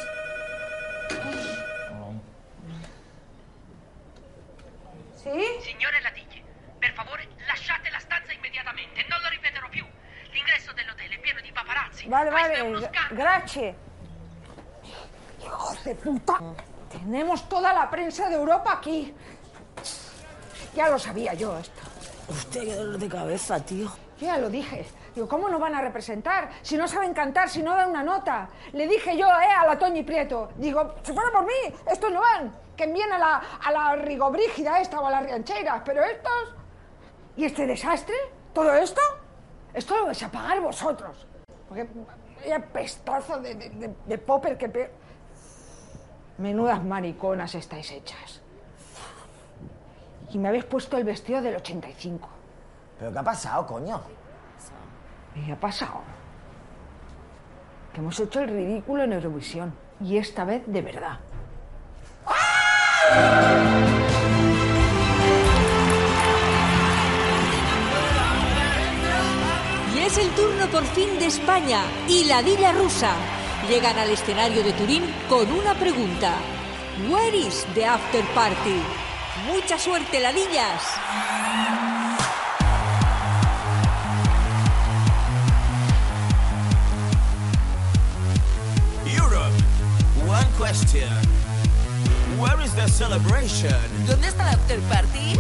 Sì? 5.16 5.32
Signore 5.62 6.02
Ladiglie, 6.02 6.44
per 6.78 6.94
favore 6.94 7.28
lasciate 7.48 7.90
la 7.90 8.00
stanza 8.00 8.34
immediatamente, 8.34 9.06
non 9.08 9.20
lo 9.22 9.30
ripeterò 9.30 9.70
più. 9.70 9.86
L'ingresso 10.32 10.74
dell'hotel 10.74 11.10
è 11.10 11.20
pieno 11.20 11.40
di 11.42 11.52
paparazzi. 11.52 12.08
Vale, 12.08 12.30
vale, 12.30 12.90
grazie. 13.12 13.76
Hijos 15.40 15.84
de 15.84 15.96
puta. 15.96 16.38
Tenemos 16.90 17.48
toda 17.48 17.72
la 17.74 17.90
prensa 17.90 18.28
de 18.28 18.36
Europa 18.36 18.74
aquí. 18.74 19.14
Ya 20.76 20.90
lo 20.90 21.00
sabía 21.00 21.34
yo 21.34 21.58
esto. 21.58 21.82
Usted 22.28 22.66
qué 22.66 22.76
dolor 22.76 22.98
de 23.00 23.08
cabeza, 23.08 23.60
tío. 23.64 23.88
Yo 24.20 24.28
ya 24.28 24.38
lo 24.38 24.50
dije. 24.50 24.86
Digo, 25.16 25.28
¿cómo 25.28 25.50
no 25.50 25.60
van 25.60 25.76
a 25.76 25.82
representar? 25.82 26.50
Si 26.62 26.78
no 26.78 26.88
saben 26.88 27.14
cantar, 27.14 27.50
si 27.50 27.62
no 27.62 27.76
dan 27.76 27.90
una 27.90 28.04
nota. 28.04 28.50
Le 28.74 28.88
dije 28.88 29.18
yo, 29.18 29.28
eh, 29.28 29.52
a 29.58 29.66
la 29.66 29.78
Toñi 29.78 30.04
Prieto. 30.04 30.50
Digo, 30.56 30.96
si 31.04 31.14
fuera 31.14 31.32
por 31.32 31.46
mí, 31.46 31.76
estos 31.90 32.12
no 32.12 32.22
van. 32.22 32.56
Que 32.76 32.86
envíen 32.86 33.12
a 33.12 33.18
la, 33.20 33.42
a 33.64 33.72
la 33.72 33.96
Rigobrígida 33.96 34.80
esta 34.80 35.00
o 35.00 35.08
a 35.08 35.12
las 35.12 35.24
Riancheras. 35.24 35.82
Pero 35.84 36.04
estos... 36.04 36.56
¿Y 37.36 37.46
este 37.46 37.66
desastre? 37.66 38.16
¿Todo 38.54 38.74
esto? 38.74 39.02
Esto 39.74 39.98
lo 39.98 40.06
vais 40.06 40.22
a 40.24 40.30
pagar 40.30 40.60
vosotros. 40.62 41.28
Porque 41.68 41.88
vaya 42.42 42.60
pestazo 42.60 43.40
de, 43.40 43.56
de, 44.06 44.18
popper 44.18 44.58
que... 44.58 44.92
Menudas 46.38 46.84
mariconas 46.84 47.54
estáis 47.56 47.92
hechas. 47.92 48.42
y 50.32 50.38
me 50.38 50.48
habéis 50.48 50.64
puesto 50.64 50.98
el 50.98 51.04
vestido 51.04 51.42
del 51.42 51.56
85. 51.58 52.30
¿Pero 52.98 53.12
qué 53.12 53.20
ha 53.20 53.24
pasado, 53.24 53.66
coño? 53.68 54.02
¿Y 55.36 55.52
ha 55.52 55.60
pasado? 55.60 56.02
Que 57.94 58.00
hemos 58.00 58.20
hecho 58.20 58.42
el 58.42 58.50
ridículo 58.50 59.04
en 59.04 59.14
Eurovisión. 59.14 59.74
Y 60.02 60.18
esta 60.18 60.46
vez 60.46 60.64
de 60.66 60.82
verdad. 60.82 61.20
Y 69.94 70.00
es 70.00 70.18
el 70.18 70.30
turno 70.32 70.68
por 70.68 70.84
fin 70.84 71.20
de 71.20 71.26
España 71.28 71.82
y 72.08 72.26
la 72.26 72.42
Dilla 72.42 72.72
rusa. 72.72 73.12
Llegan 73.68 73.98
al 73.98 74.10
escenario 74.10 74.64
de 74.64 74.74
Turín 74.74 75.04
con 75.28 75.52
una 75.52 75.74
pregunta. 75.76 76.34
Where 77.10 77.36
is 77.38 77.66
the 77.76 77.86
after 77.86 78.24
party? 78.34 78.82
Mucha 79.48 79.78
suerte, 79.78 80.20
ladillas. 80.20 80.84
Question. 90.60 91.08
Where 92.38 92.60
is 92.62 92.74
the 92.76 92.88
celebration? 92.90 93.80
¿Dónde 94.06 94.28
está 94.28 94.44
la 94.44 94.52
after 94.52 94.80
party? 94.92 95.40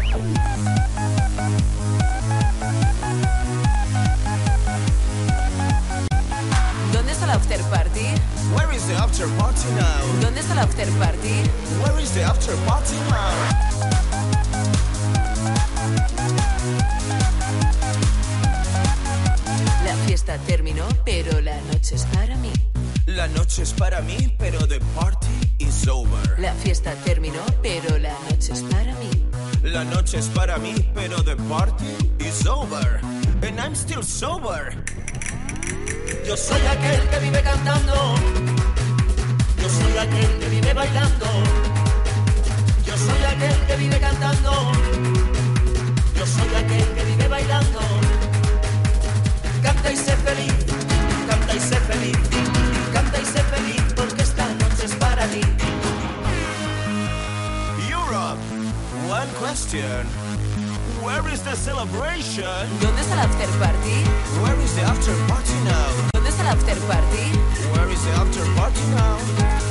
¿Dónde 6.93 7.11
está 7.11 7.27
la 7.27 7.33
after 7.33 7.61
party? 7.63 8.07
Where 8.55 8.73
is 8.73 8.87
the 8.87 8.95
after 8.95 9.27
party 9.37 9.69
now? 9.75 10.21
¿Dónde 10.21 10.39
está 10.39 10.55
la 10.55 10.63
after 10.63 10.87
party? 10.97 11.43
Where 11.83 11.99
is 12.01 12.11
the 12.13 12.23
after 12.23 12.55
party 12.65 12.95
now? 13.09 13.33
La 19.83 19.95
fiesta 20.07 20.37
terminó, 20.47 20.87
pero 21.03 21.41
la 21.41 21.59
noche 21.73 21.95
es 21.95 22.05
para 22.05 22.37
mí. 22.37 22.58
La 23.19 23.27
noche 23.27 23.63
es 23.63 23.73
para 23.73 23.99
mí, 23.99 24.33
pero 24.37 24.65
the 24.65 24.79
party 24.95 25.27
is 25.57 25.85
over. 25.89 26.39
La 26.39 26.53
fiesta 26.53 26.93
terminó, 27.03 27.41
pero 27.61 27.97
la 27.97 28.13
noche 28.29 28.53
es 28.53 28.61
para 28.61 28.93
mí. 28.95 29.09
La 29.61 29.83
noche 29.83 30.19
es 30.19 30.27
para 30.27 30.57
mí, 30.57 30.73
pero 30.95 31.21
the 31.21 31.35
party 31.35 31.97
is 32.19 32.47
over. 32.47 33.01
And 33.43 33.59
I'm 33.59 33.75
still 33.75 34.03
sober. 34.03 34.71
Yo 36.25 36.37
soy 36.37 36.61
aquel 36.61 37.09
que 37.09 37.19
vive 37.19 37.41
cantando. 37.43 38.15
Yo 39.61 39.67
soy 39.67 39.97
aquel 39.97 40.39
que 40.39 40.47
vive 40.47 40.73
bailando. 40.73 41.25
Yo 42.85 42.95
soy 42.95 43.23
aquel 43.25 43.65
que 43.67 43.75
vive 43.75 43.99
cantando. 43.99 44.71
Yo 46.15 46.25
soy 46.25 46.55
aquel 46.55 46.87
que 46.95 47.03
vive 47.03 47.27
bailando. 47.27 47.79
Canta 49.61 49.91
y 49.91 49.97
sé 49.97 50.15
feliz, 50.15 50.53
canta 51.27 51.53
y 51.53 51.59
sé 51.59 51.75
feliz, 51.81 52.17
canta 53.09 53.21
y 53.21 53.25
sé 53.25 53.43
feliz 53.43 53.81
porque 53.95 54.21
esta 54.21 54.45
noche 54.45 54.85
es 54.85 54.95
para 54.95 55.25
ti. 55.27 55.41
Europe, 57.89 58.39
one 59.07 59.27
question. 59.39 60.05
Where 61.01 61.27
is 61.33 61.41
the 61.41 61.55
celebration? 61.55 62.67
¿Dónde 62.81 63.01
está 63.01 63.15
la 63.15 63.23
after 63.23 63.47
party? 63.59 64.03
Where 64.41 64.61
is 64.63 64.75
the 64.75 64.83
after 64.83 65.13
party 65.27 65.53
now? 65.63 66.09
¿Dónde 66.13 66.29
está 66.29 66.43
la 66.43 66.51
after 66.51 66.75
party? 66.87 67.31
Where 67.73 67.89
is 67.91 68.03
the 68.03 68.11
after 68.11 68.43
party 68.55 68.81
now? 68.91 69.68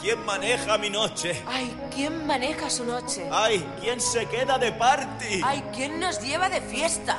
¿Quién 0.00 0.24
maneja 0.24 0.78
mi 0.78 0.90
noche? 0.90 1.42
Ay, 1.46 1.76
¿quién 1.94 2.26
maneja 2.26 2.70
su 2.70 2.84
noche? 2.84 3.28
Ay, 3.30 3.64
¿quién 3.80 4.00
se 4.00 4.26
queda 4.26 4.58
de 4.58 4.72
party? 4.72 5.40
Ay, 5.44 5.62
¿quién 5.74 6.00
nos 6.00 6.20
lleva 6.20 6.48
de 6.48 6.60
fiesta? 6.60 7.18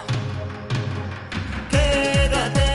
Quédate 1.69 2.70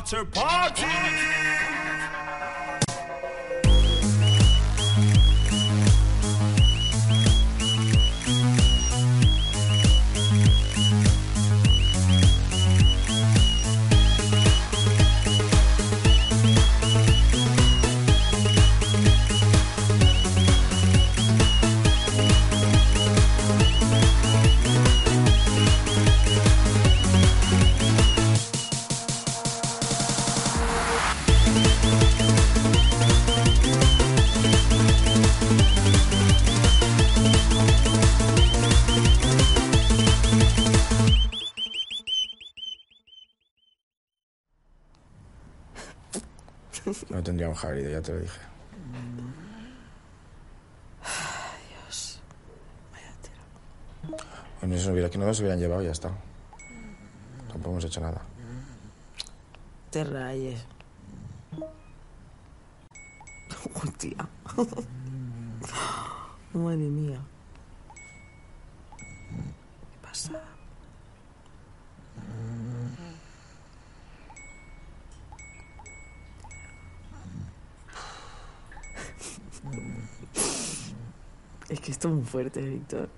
after 0.00 0.24
party? 0.24 1.39
No 47.62 47.90
ya 47.90 48.00
te 48.00 48.12
lo 48.12 48.20
dije. 48.20 48.40
Dios. 51.68 52.20
Bueno, 54.60 54.78
si 54.78 54.88
hubiera, 54.88 55.10
que 55.10 55.18
no 55.18 55.26
nos 55.26 55.40
hubieran 55.40 55.58
llevado, 55.58 55.82
ya 55.82 55.90
está. 55.90 56.10
Tampoco 57.48 57.72
hemos 57.72 57.84
hecho 57.84 58.00
nada. 58.00 58.22
Te 59.90 60.04
rayes. 60.04 60.64
Hostia. 63.74 64.28
Madre 66.54 66.78
mía. 66.78 67.20
¿Qué 68.96 69.98
pasa? 70.02 70.40
Muy 82.08 82.24
fuerte, 82.24 82.62
Víctor. 82.62 83.08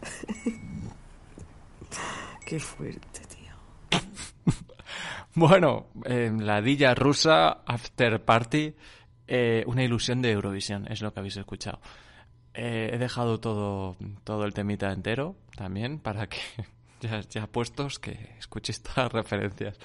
Qué 2.46 2.60
fuerte, 2.60 3.20
tío. 3.28 4.00
Bueno, 5.34 5.88
eh, 6.06 6.32
la 6.34 6.62
Dilla 6.62 6.94
rusa, 6.94 7.58
After 7.66 8.24
Party, 8.24 8.74
eh, 9.26 9.64
una 9.66 9.84
ilusión 9.84 10.22
de 10.22 10.30
Eurovisión, 10.30 10.90
es 10.90 11.02
lo 11.02 11.12
que 11.12 11.20
habéis 11.20 11.36
escuchado. 11.36 11.78
Eh, 12.54 12.92
he 12.94 12.96
dejado 12.96 13.38
todo, 13.38 13.96
todo 14.24 14.46
el 14.46 14.54
temita 14.54 14.90
entero 14.90 15.36
también 15.54 15.98
para 15.98 16.26
que, 16.26 16.38
ya, 17.02 17.20
ya 17.20 17.46
puestos, 17.48 17.98
que 17.98 18.34
escuchéis 18.38 18.82
todas 18.82 18.96
las 18.96 19.12
referencias. 19.12 19.78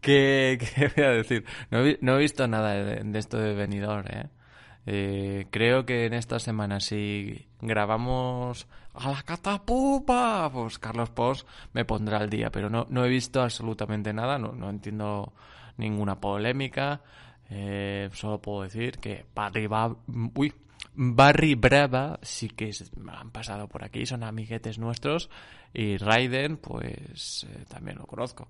¿Qué, 0.00 0.56
qué 0.60 0.92
voy 0.94 1.04
a 1.04 1.10
decir? 1.10 1.44
No 1.72 1.84
he, 1.84 1.98
no 2.00 2.14
he 2.14 2.18
visto 2.18 2.46
nada 2.46 2.74
de, 2.74 3.18
esto 3.18 3.38
de 3.38 3.54
venidor, 3.54 4.04
¿eh? 4.08 5.46
Creo 5.50 5.84
que 5.84 6.06
en 6.06 6.14
esta 6.14 6.38
semana 6.38 6.78
si 6.78 7.48
grabamos 7.62 8.66
a 8.94 9.10
la 9.10 9.22
catapupa, 9.22 10.50
pues 10.52 10.78
Carlos 10.78 11.10
Pos 11.10 11.46
me 11.72 11.84
pondrá 11.84 12.18
al 12.18 12.28
día, 12.28 12.50
pero 12.50 12.68
no, 12.68 12.86
no 12.90 13.04
he 13.04 13.08
visto 13.08 13.40
absolutamente 13.40 14.12
nada, 14.12 14.38
no, 14.38 14.52
no 14.52 14.68
entiendo 14.68 15.32
ninguna 15.78 16.20
polémica, 16.20 17.00
eh, 17.48 18.10
solo 18.12 18.40
puedo 18.40 18.62
decir 18.64 18.98
que 18.98 19.24
arriba, 19.34 19.96
uy, 20.34 20.52
Barry 20.94 21.54
Brava 21.54 22.18
sí 22.22 22.48
que 22.50 22.70
han 23.08 23.30
pasado 23.30 23.68
por 23.68 23.84
aquí, 23.84 24.04
son 24.04 24.24
amiguetes 24.24 24.78
nuestros. 24.78 25.30
Y 25.72 25.96
Raiden, 25.96 26.58
pues 26.58 27.46
eh, 27.48 27.64
también 27.68 27.96
lo 27.98 28.06
conozco. 28.06 28.48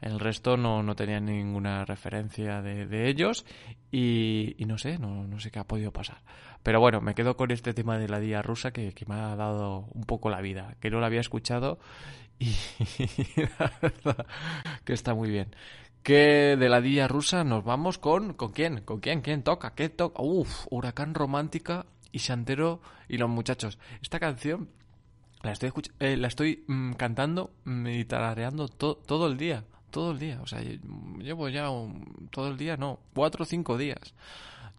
El 0.00 0.20
resto 0.20 0.56
no, 0.56 0.82
no 0.82 0.94
tenía 0.94 1.20
ninguna 1.20 1.84
referencia 1.84 2.60
de, 2.62 2.86
de 2.86 3.08
ellos 3.08 3.46
y, 3.90 4.54
no 4.66 4.78
sé, 4.78 4.98
no, 4.98 5.26
no 5.26 5.40
sé 5.40 5.50
qué 5.50 5.58
ha 5.58 5.64
podido 5.66 5.92
pasar. 5.92 6.22
Pero 6.62 6.80
bueno, 6.80 7.00
me 7.00 7.14
quedo 7.14 7.36
con 7.36 7.50
este 7.50 7.72
tema 7.74 7.98
de 7.98 8.08
la 8.08 8.20
día 8.20 8.42
rusa 8.42 8.72
que, 8.72 8.92
que 8.92 9.06
me 9.06 9.14
ha 9.14 9.34
dado 9.36 9.86
un 9.94 10.04
poco 10.04 10.28
la 10.30 10.40
vida, 10.40 10.76
que 10.80 10.90
no 10.90 11.00
la 11.00 11.06
había 11.06 11.20
escuchado 11.20 11.78
y 12.38 12.54
la 13.58 13.72
verdad 13.80 14.26
que 14.84 14.92
está 14.92 15.14
muy 15.14 15.30
bien. 15.30 15.54
Que 16.02 16.56
de 16.56 16.68
la 16.68 16.80
día 16.80 17.08
rusa 17.08 17.42
nos 17.42 17.64
vamos 17.64 17.98
con... 17.98 18.34
¿Con 18.34 18.52
quién? 18.52 18.80
¿Con 18.82 19.00
quién? 19.00 19.22
¿Quién 19.22 19.42
toca? 19.42 19.74
¿Qué 19.74 19.88
toca? 19.88 20.22
Uf, 20.22 20.66
Huracán 20.70 21.14
Romántica 21.14 21.86
y 22.12 22.20
Santero 22.20 22.80
y 23.08 23.16
los 23.18 23.28
muchachos. 23.28 23.78
Esta 24.02 24.20
canción 24.20 24.68
la 25.42 25.52
estoy, 25.52 25.72
eh, 26.00 26.16
la 26.16 26.28
estoy 26.28 26.64
mm, 26.68 26.92
cantando 26.92 27.50
y 27.66 28.04
tarareando 28.04 28.68
to- 28.68 28.96
todo 28.96 29.26
el 29.26 29.36
día. 29.36 29.64
Todo 29.90 30.10
el 30.12 30.18
día. 30.18 30.40
O 30.42 30.46
sea, 30.46 30.60
lle- 30.60 30.80
llevo 31.22 31.48
ya 31.48 31.70
un- 31.70 32.28
todo 32.30 32.48
el 32.48 32.56
día, 32.56 32.76
no, 32.76 32.98
cuatro 33.14 33.42
o 33.42 33.46
cinco 33.46 33.76
días. 33.78 34.14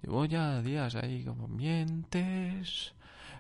Llevo 0.03 0.25
ya 0.25 0.61
días 0.61 0.95
ahí 0.95 1.23
como 1.23 1.47
mientes, 1.47 2.93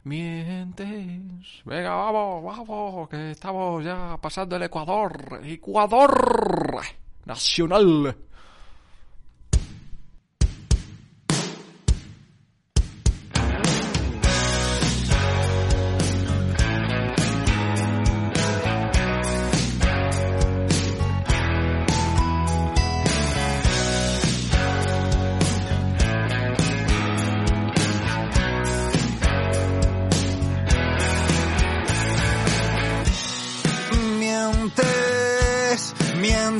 mientes. 0.03 1.61
Venga, 1.65 1.93
vamos, 1.95 2.43
vamos, 2.43 3.09
que 3.09 3.31
estamos 3.31 3.83
ya 3.85 4.17
pasando 4.19 4.55
el 4.55 4.63
Ecuador. 4.63 5.39
Ecuador 5.43 6.81
Nacional. 7.25 8.17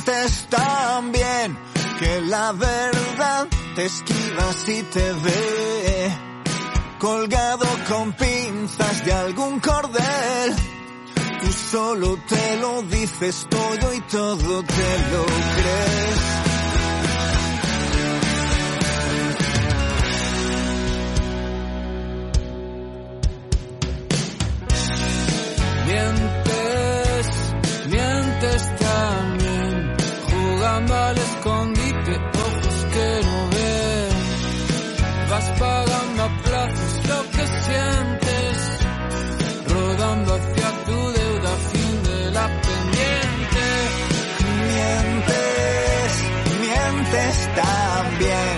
Mientes 0.07 0.47
tan 0.49 1.11
bien 1.11 1.57
que 1.99 2.21
la 2.21 2.51
verdad 2.53 3.47
te 3.75 3.85
esquiva 3.85 4.53
si 4.53 4.81
te 4.83 5.11
ve 5.11 6.17
colgado 6.99 7.65
con 7.89 8.13
pinzas 8.13 9.05
de 9.05 9.13
algún 9.13 9.59
cordel. 9.59 10.55
Tú 11.41 11.51
solo 11.51 12.17
te 12.27 12.57
lo 12.57 12.81
dices 12.83 13.47
todo 13.49 13.93
y 13.93 14.01
todo 14.01 14.63
te 14.63 14.97
lo 15.11 15.25
crees. 15.25 16.37
Rodando 40.07 40.33
hacia 40.35 40.69
tu 40.85 41.11
deuda, 41.11 41.51
fin 41.71 42.03
de 42.03 42.31
la 42.31 42.47
pendiente. 42.47 43.65
Mientes, 44.67 46.11
mientes 46.61 47.49
tan 47.55 48.19
bien 48.19 48.55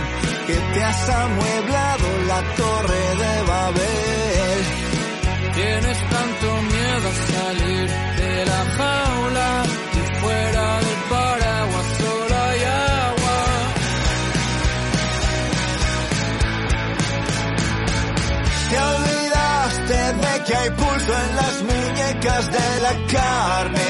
que 0.48 0.56
te 0.74 0.84
has 0.84 1.10
amueblado 1.10 2.08
la 2.28 2.56
torre 2.56 2.99
de 22.48 22.82
la 22.82 22.94
carne, 23.08 23.89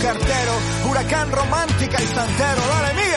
cartero, 0.00 0.52
huracán 0.88 1.30
romántica 1.30 2.02
y 2.02 2.06
santero, 2.06 2.62
dale 2.68 2.94
Miguel. 2.94 3.09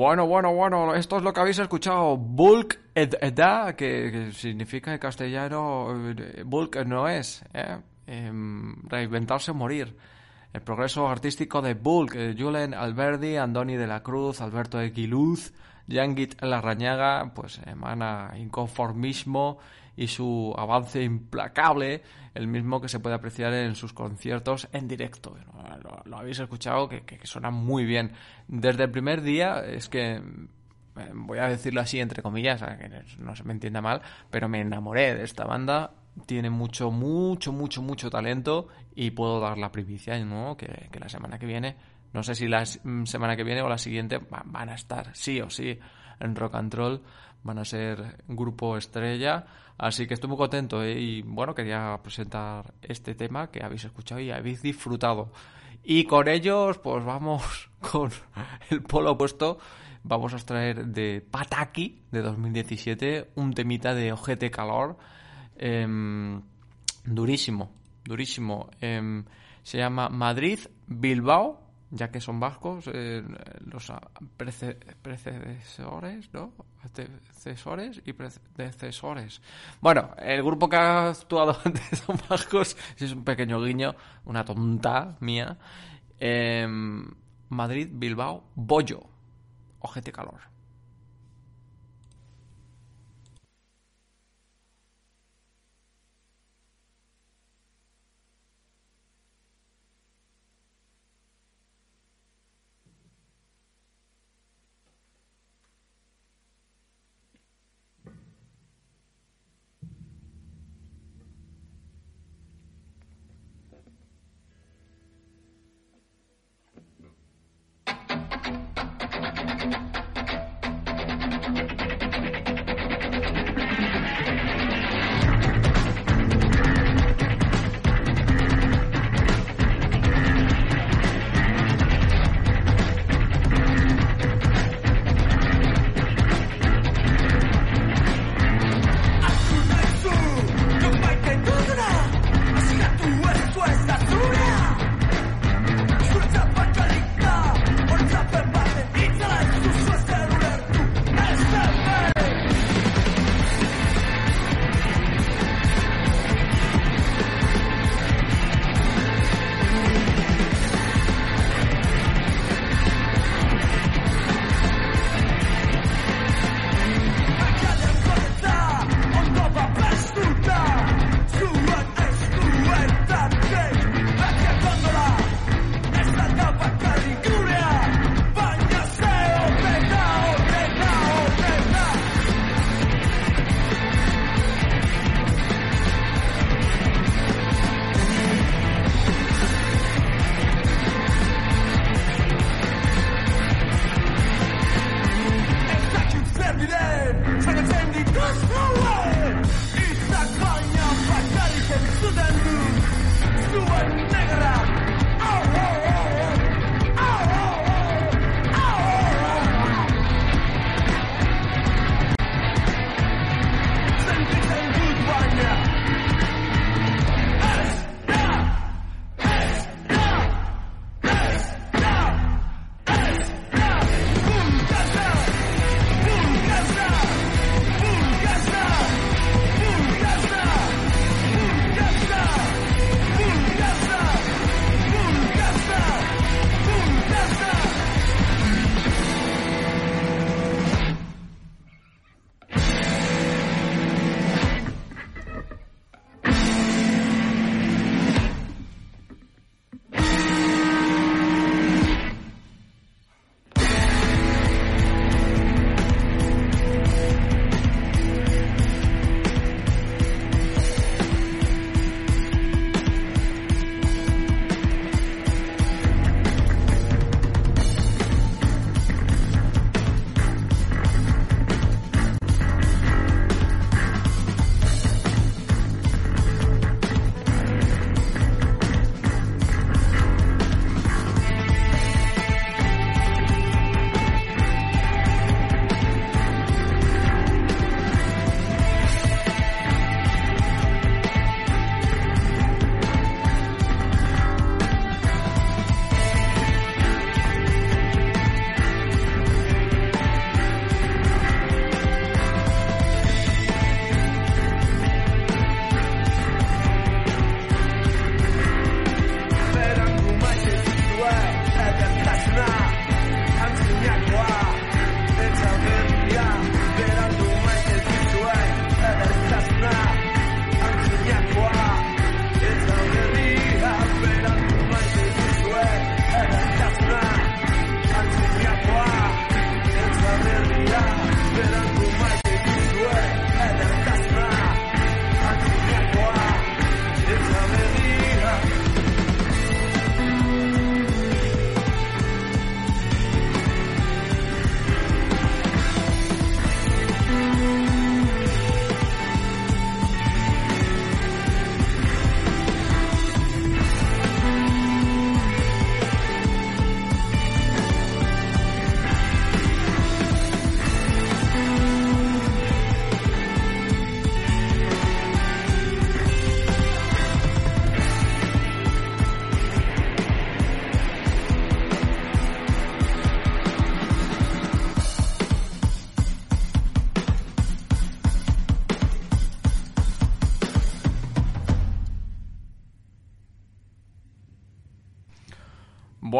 Bueno, 0.00 0.26
bueno, 0.26 0.54
bueno, 0.54 0.94
esto 0.94 1.18
es 1.18 1.22
lo 1.22 1.34
que 1.34 1.40
habéis 1.40 1.58
escuchado. 1.58 2.16
Bulk 2.16 2.80
ed 2.94 3.16
edad, 3.20 3.74
que, 3.74 4.10
que 4.10 4.32
significa 4.32 4.94
en 4.94 4.98
castellano 4.98 5.94
eh, 6.16 6.42
bulk 6.42 6.86
no 6.86 7.06
es, 7.06 7.44
¿eh? 7.52 7.76
Em, 8.06 8.76
reinventarse 8.88 9.50
o 9.50 9.54
morir. 9.54 9.94
El 10.54 10.62
progreso 10.62 11.06
artístico 11.06 11.60
de 11.60 11.74
Bulk, 11.74 12.14
eh, 12.14 12.34
Julen 12.34 12.72
Alberdi, 12.72 13.36
Andoni 13.36 13.76
de 13.76 13.86
la 13.86 14.02
Cruz, 14.02 14.40
Alberto 14.40 14.80
Equiluz, 14.80 15.52
Yangit 15.86 16.40
Larrañaga, 16.42 17.32
pues 17.34 17.60
emana 17.66 18.32
inconformismo 18.38 19.58
y 19.96 20.06
su 20.08 20.54
avance 20.56 21.02
implacable, 21.02 22.02
el 22.34 22.46
mismo 22.46 22.80
que 22.80 22.88
se 22.88 23.00
puede 23.00 23.16
apreciar 23.16 23.52
en 23.52 23.74
sus 23.74 23.92
conciertos 23.92 24.68
en 24.72 24.88
directo. 24.88 25.36
Lo, 26.06 26.16
habéis 26.16 26.38
escuchado, 26.38 26.88
que, 26.88 27.02
que- 27.02 27.26
suena 27.26 27.50
muy 27.50 27.84
bien. 27.84 28.12
Desde 28.48 28.84
el 28.84 28.90
primer 28.90 29.20
día, 29.22 29.60
es 29.64 29.88
que 29.88 30.14
eh, 30.16 30.22
voy 31.14 31.38
a 31.38 31.48
decirlo 31.48 31.80
así 31.80 32.00
entre 32.00 32.22
comillas, 32.22 32.62
que 32.62 32.90
no 33.18 33.36
se 33.36 33.44
me 33.44 33.52
entienda 33.52 33.80
mal, 33.80 34.00
pero 34.30 34.48
me 34.48 34.60
enamoré 34.60 35.14
de 35.14 35.24
esta 35.24 35.44
banda 35.44 35.92
tiene 36.26 36.50
mucho, 36.50 36.90
mucho, 36.90 37.52
mucho, 37.52 37.82
mucho 37.82 38.10
talento 38.10 38.68
y 38.94 39.10
puedo 39.12 39.38
dar 39.40 39.56
la 39.58 39.70
primicia, 39.70 40.18
¿no? 40.24 40.56
Que, 40.56 40.88
que 40.90 40.98
la 40.98 41.08
semana 41.08 41.38
que 41.38 41.46
viene, 41.46 41.76
no 42.12 42.22
sé 42.22 42.34
si 42.34 42.48
la 42.48 42.64
mm, 42.84 43.04
semana 43.04 43.36
que 43.36 43.44
viene 43.44 43.62
o 43.62 43.68
la 43.68 43.78
siguiente, 43.78 44.18
va- 44.18 44.42
van 44.44 44.68
a 44.68 44.74
estar 44.74 45.14
sí 45.14 45.40
o 45.40 45.50
sí 45.50 45.78
en 46.20 46.36
Rock 46.36 46.54
and 46.56 46.72
Roll, 46.74 47.02
van 47.42 47.58
a 47.58 47.64
ser 47.64 48.22
grupo 48.28 48.76
estrella, 48.76 49.46
así 49.78 50.06
que 50.06 50.14
estoy 50.14 50.28
muy 50.28 50.36
contento 50.36 50.82
¿eh? 50.82 50.98
y 51.00 51.22
bueno, 51.22 51.54
quería 51.54 51.98
presentar 52.02 52.74
este 52.82 53.14
tema 53.14 53.50
que 53.50 53.64
habéis 53.64 53.84
escuchado 53.84 54.20
y 54.20 54.30
habéis 54.30 54.60
disfrutado. 54.62 55.32
Y 55.82 56.04
con 56.04 56.28
ellos, 56.28 56.76
pues 56.78 57.02
vamos 57.04 57.70
con 57.90 58.10
el 58.70 58.82
polo 58.82 59.12
opuesto. 59.12 59.58
Vamos 60.02 60.32
a 60.32 60.36
extraer 60.36 60.86
de 60.86 61.20
Pataki 61.30 62.02
de 62.10 62.20
2017 62.22 63.30
un 63.36 63.52
temita 63.54 63.94
de 63.94 64.12
Ojete 64.12 64.50
Calor. 64.50 64.96
em, 65.56 66.40
durísimo, 67.04 67.72
durísimo. 68.04 68.70
Em, 68.80 69.24
se 69.62 69.78
llama 69.78 70.08
Madrid 70.08 70.58
Bilbao, 70.86 71.60
ya 71.90 72.10
que 72.10 72.20
son 72.20 72.38
vascos, 72.40 72.88
eh, 72.92 73.22
los 73.66 73.90
prece- 74.38 74.76
predecesores, 75.02 76.32
¿no? 76.32 76.52
Antecesores 76.82 78.00
y 78.04 78.12
predecesores. 78.12 79.40
Bueno, 79.80 80.10
el 80.18 80.42
grupo 80.42 80.68
que 80.68 80.76
ha 80.76 81.08
actuado 81.10 81.56
antes 81.64 81.98
son 81.98 82.16
vascos, 82.28 82.76
es 82.96 83.12
un 83.12 83.24
pequeño 83.24 83.60
guiño, 83.62 83.94
una 84.24 84.44
tonta 84.44 85.16
mía. 85.20 85.56
Em, 86.18 87.06
Madrid 87.48 87.88
Bilbao 87.90 88.44
Bollo, 88.54 89.00
ojete 89.80 90.12
calor. 90.12 90.49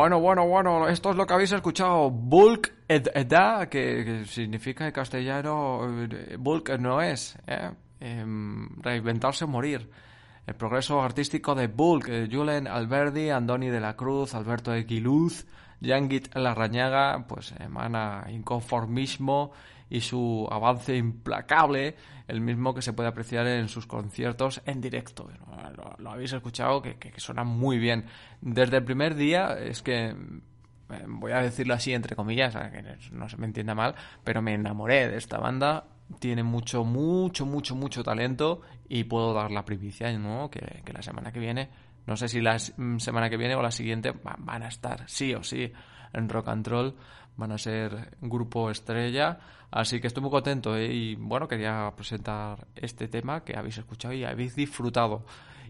Bueno, 0.01 0.19
bueno, 0.19 0.47
bueno, 0.47 0.89
esto 0.89 1.11
es 1.11 1.17
lo 1.17 1.27
que 1.27 1.35
habéis 1.35 1.53
escuchado. 1.53 2.09
Bulk 2.09 2.73
ed 2.89 3.09
edad, 3.13 3.69
que, 3.69 4.03
que 4.03 4.25
significa 4.25 4.87
en 4.87 4.93
castellano 4.93 5.83
eh, 6.11 6.37
bulk 6.39 6.71
no 6.79 7.03
es, 7.03 7.37
¿eh? 7.47 7.71
Em, 8.01 8.67
reinventarse 8.81 9.45
o 9.45 9.49
morir. 9.49 9.91
El 10.47 10.55
progreso 10.55 11.03
artístico 11.03 11.55
de 11.55 11.67
Bulk, 11.67 12.09
eh, 12.09 12.29
Julen 12.33 12.67
Alberdi, 12.67 13.29
Andoni 13.29 13.69
de 13.69 13.79
la 13.79 13.95
Cruz, 13.95 14.35
Alberto 14.35 14.71
de 14.71 14.87
Quiluz, 14.87 15.47
Yangit 15.83 16.35
Larrañaga, 16.35 17.27
pues 17.29 17.53
emana 17.61 18.25
inconformismo 18.31 19.53
y 19.91 20.01
su 20.01 20.49
avance 20.51 20.97
implacable, 20.97 21.97
el 22.29 22.41
mismo 22.41 22.73
que 22.75 22.81
se 22.83 22.93
puede 22.93 23.09
apreciar 23.09 23.47
en 23.47 23.69
sus 23.69 23.87
conciertos 23.87 24.63
en 24.65 24.81
directo. 24.81 25.29
Lo, 25.99 26.11
habéis 26.11 26.33
escuchado, 26.33 26.81
que, 26.81 26.97
que- 26.97 27.19
suena 27.21 27.45
muy 27.45 27.79
bien. 27.79 28.07
Desde 28.41 28.79
el 28.79 28.85
primer 28.85 29.15
día, 29.17 29.59
es 29.59 29.83
que 29.83 30.11
eh, 30.11 31.05
voy 31.07 31.33
a 31.33 31.43
decirlo 31.43 31.75
así 31.75 31.93
entre 31.93 32.17
comillas, 32.17 32.55
que 32.55 32.83
no 33.13 33.29
se 33.29 33.37
me 33.37 33.47
entienda 33.47 33.75
mal, 33.75 33.95
pero 34.25 34.41
me 34.43 34.55
enamoré 34.55 35.09
de 35.09 35.17
esta 35.19 35.39
banda. 35.39 35.85
Tiene 36.19 36.43
mucho, 36.43 36.85
mucho, 36.85 37.47
mucho, 37.47 37.77
mucho 37.77 38.03
talento 38.03 38.63
y 38.89 39.05
puedo 39.05 39.33
dar 39.33 39.51
la 39.53 39.65
primicia, 39.65 40.17
¿no? 40.19 40.51
Que, 40.51 40.83
que 40.85 40.93
la 40.93 41.03
semana 41.03 41.31
que 41.31 41.39
viene, 41.39 41.69
no 42.07 42.17
sé 42.17 42.27
si 42.29 42.41
la 42.41 42.57
mm, 42.77 42.99
semana 42.99 43.31
que 43.31 43.37
viene 43.37 43.55
o 43.55 43.63
la 43.63 43.71
siguiente, 43.71 44.11
va- 44.11 44.35
van 44.39 44.65
a 44.65 44.69
estar 44.69 45.09
sí 45.09 45.35
o 45.35 45.45
sí 45.45 45.73
en 46.13 46.29
Rock 46.29 46.49
and 46.49 46.67
Roll, 46.67 46.97
van 47.37 47.53
a 47.53 47.59
ser 47.59 48.17
grupo 48.21 48.71
estrella, 48.71 49.39
así 49.71 50.01
que 50.01 50.07
estoy 50.07 50.23
muy 50.23 50.31
contento 50.31 50.77
¿eh? 50.77 50.93
y 50.93 51.15
bueno, 51.17 51.49
quería 51.49 51.93
presentar 51.97 52.67
este 52.75 53.09
tema 53.09 53.45
que 53.45 53.57
habéis 53.57 53.79
escuchado 53.79 54.15
y 54.15 54.25
habéis 54.25 54.55
disfrutado. 54.55 55.25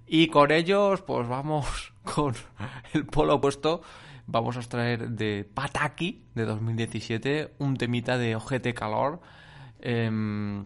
Y 0.07 0.27
con 0.29 0.51
ellos, 0.51 1.03
pues 1.03 1.29
vamos 1.29 1.93
con 2.15 2.35
el 2.93 3.07
polo 3.07 3.37
opuesto. 3.37 3.83
Vamos 4.27 4.57
a 4.57 4.61
extraer 4.61 5.11
de 5.11 5.45
Pataki 5.45 6.23
de 6.35 6.45
2017 6.45 7.55
un 7.59 7.77
temita 7.77 8.17
de 8.17 8.37
Ojete 8.37 8.75
Calor. 8.75 9.21
em, 9.81 10.65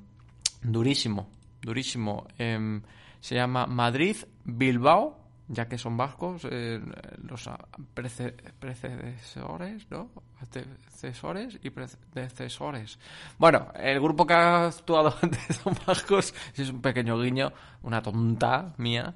durísimo, 0.62 1.28
durísimo. 1.62 2.26
Em, 2.38 2.82
se 3.20 3.34
llama 3.34 3.66
Madrid 3.66 4.16
Bilbao, 4.44 5.23
ya 5.48 5.68
que 5.68 5.76
son 5.78 5.96
vascos, 5.96 6.42
eh, 6.50 6.80
los 7.22 7.46
ah, 7.48 7.58
prece- 7.94 8.34
predecesores, 8.58 9.86
¿no? 9.90 10.10
Antecesores 10.40 11.58
y 11.62 11.70
predecesores. 11.70 12.98
Bueno, 13.38 13.68
el 13.74 14.00
grupo 14.00 14.26
que 14.26 14.34
ha 14.34 14.66
actuado 14.66 15.14
antes 15.22 15.56
son 15.56 15.74
vascos, 15.86 16.34
es 16.56 16.70
un 16.70 16.80
pequeño 16.80 17.20
guiño, 17.20 17.52
una 17.82 18.00
tonta 18.02 18.74
mía. 18.78 19.14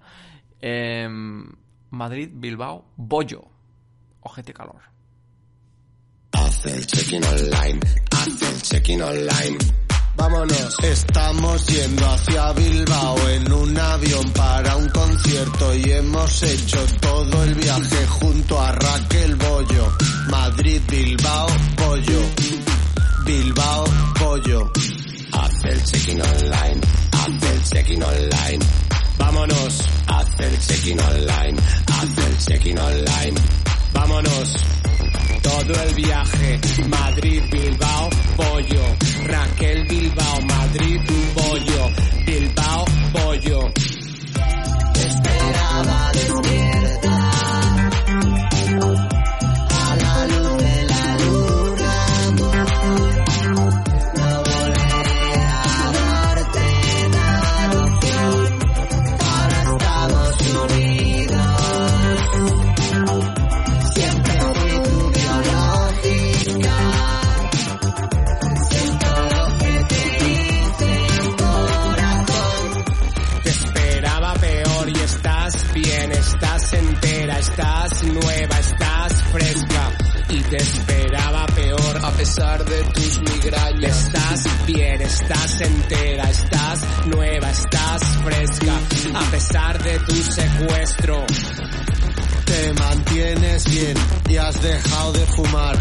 Em, 0.61 1.51
Madrid 1.91 2.31
Bilbao 2.33 2.85
Bollo, 2.97 3.45
ojete 4.21 4.53
calor. 4.53 4.83
Haz 6.33 6.67
el 6.67 6.87
check-in 6.87 7.25
online, 7.25 7.81
haz 8.13 8.43
el 8.43 8.63
check-in 8.63 9.03
online. 9.03 9.59
Vámonos, 10.19 10.75
estamos 10.83 11.65
yendo 11.67 12.05
hacia 12.11 12.53
Bilbao 12.53 13.29
en 13.29 13.53
un 13.53 13.79
avión 13.79 14.29
para 14.33 14.77
un 14.77 14.89
concierto 14.89 15.75
y 15.77 15.93
hemos 15.93 16.43
hecho 16.43 16.85
todo 17.01 17.45
el 17.45 17.55
viaje 17.55 18.07
junto 18.09 18.61
a 18.61 18.73
Raquel 18.73 19.37
Bollo. 19.37 19.93
Madrid, 20.29 20.83
Bilbao, 20.91 21.47
Bollo. 21.77 22.21
Bilbao, 23.25 23.85
Bollo. 24.19 24.73
Haz 25.33 25.65
el 25.65 25.85
check-in 25.85 26.21
online, 26.21 26.81
haz 27.13 27.51
el 27.53 27.63
check-in 27.63 28.03
online. 28.03 28.65
Vámonos, 29.19 29.85
haz 30.09 30.41
el 30.41 30.59
check-in 30.59 31.01
online, 31.01 31.61
haz 31.87 32.19
el 32.27 32.39
check-in 32.45 32.79
online. 32.79 33.41
Vámonos. 33.93 34.57
Todo 35.43 35.83
el 35.83 35.95
viaje, 35.95 36.61
Madrid, 36.89 37.43
Bilbao, 37.51 38.11
Bollo. 38.37 39.18
Raquel, 39.29 39.85
Bilbao, 39.85 40.41
Madrid, 40.41 41.03
Bollo. 41.35 41.93
Bilbao, 42.25 42.85
Bollo. 43.13 44.08
Estás 77.99 78.03
nueva, 78.05 78.59
estás 78.59 79.23
fresca. 79.33 79.93
Y 80.31 80.43
te 80.43 80.57
esperaba 80.57 81.47
peor 81.47 82.05
a 82.05 82.11
pesar 82.13 82.65
de 82.65 82.83
tus 82.93 83.21
migrañas. 83.21 84.07
Estás 84.07 84.67
bien, 84.67 85.01
estás 85.01 85.61
entera, 85.61 86.31
estás 86.31 87.07
nueva, 87.07 87.51
estás 87.51 88.03
fresca. 88.25 88.79
A 89.15 89.31
pesar 89.31 89.83
de 89.83 89.99
tu 90.01 90.15
secuestro. 90.15 91.25
Te 92.45 92.73
mantienes 92.75 93.65
bien 93.71 93.97
y 94.29 94.37
has 94.37 94.63
dejado 94.63 95.13
de 95.13 95.27
fumar. 95.27 95.79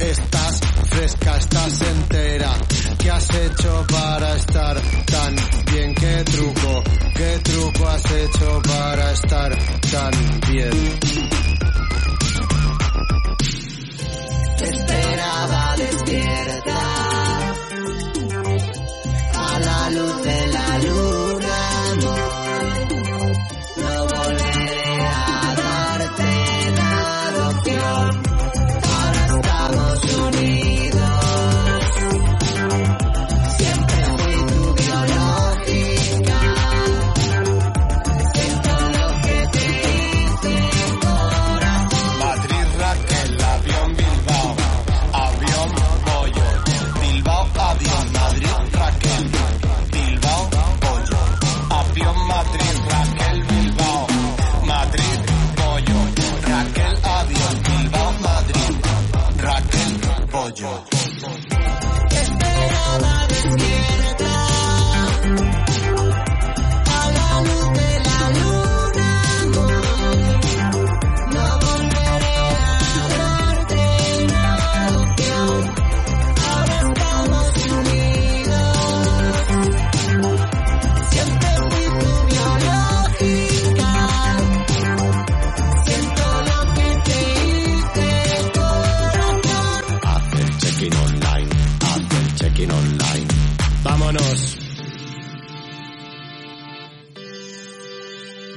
Estás 0.00 0.60
fresca, 0.90 1.36
estás 1.38 1.80
entera. 1.82 2.52
¿Qué 2.98 3.10
has 3.10 3.28
hecho 3.34 3.86
para 3.90 4.36
estar 4.36 4.80
tan 5.06 5.36
bien? 5.72 5.94
¿Qué 5.94 6.24
truco? 6.24 6.82
¿Qué 7.14 7.38
truco 7.42 7.88
has 7.88 8.04
hecho 8.12 8.62
para 8.62 9.12
estar 9.12 9.58
tan 9.90 10.40
bien? 10.50 10.98
Te 14.58 14.64
esperaba 14.64 15.76
despierta 15.76 16.78
a 19.34 19.58
la 19.58 19.90
luz 19.90 20.22
de 20.22 20.46
la 20.46 20.67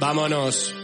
Vámonos. 0.02 0.81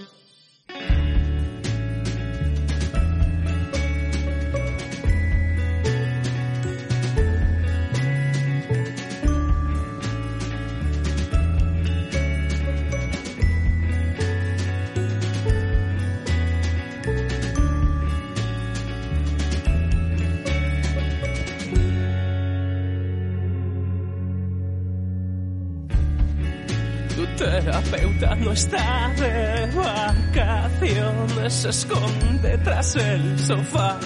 Está 28.59 29.13
de 29.17 29.71
vacaciones, 29.73 31.55
se 31.55 31.69
esconde 31.69 32.59
tras 32.59 32.97
el 32.97 33.39
sofá. 33.39 34.01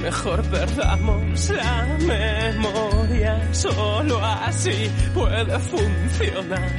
Mejor 0.00 0.42
perdamos 0.44 1.50
la 1.50 1.98
memoria, 1.98 3.52
solo 3.52 4.24
así 4.24 4.90
puede 5.12 5.58
funcionar. 5.58 6.70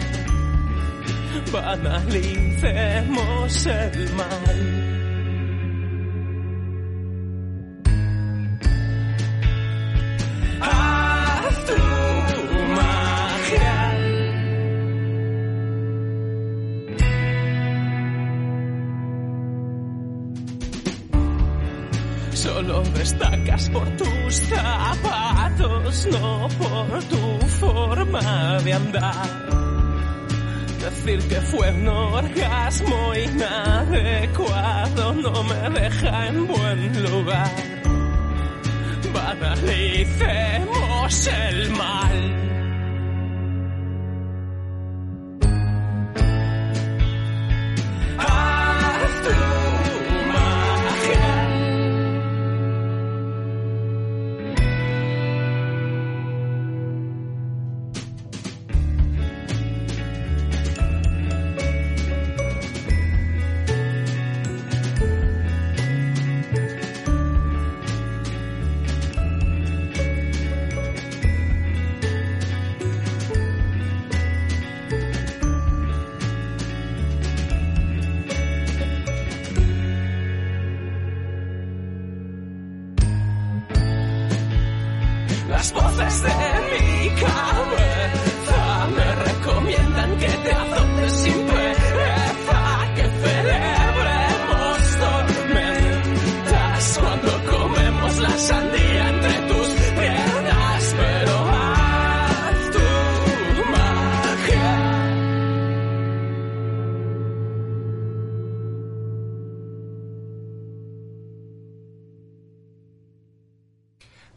Banalicemos 1.52 3.68
el 3.68 4.14
mal. 4.14 4.85
Decir 30.80 31.20
que 31.28 31.42
fue 31.42 31.72
un 31.72 31.88
orgasmo 31.88 33.14
inadecuado 33.16 35.14
no 35.14 35.44
me 35.44 35.70
deja 35.80 36.28
en 36.28 36.48
buen 36.48 37.04
lugar. 37.04 37.52
Banalicemos 39.14 41.28
el 41.28 41.70
mal. 41.72 42.45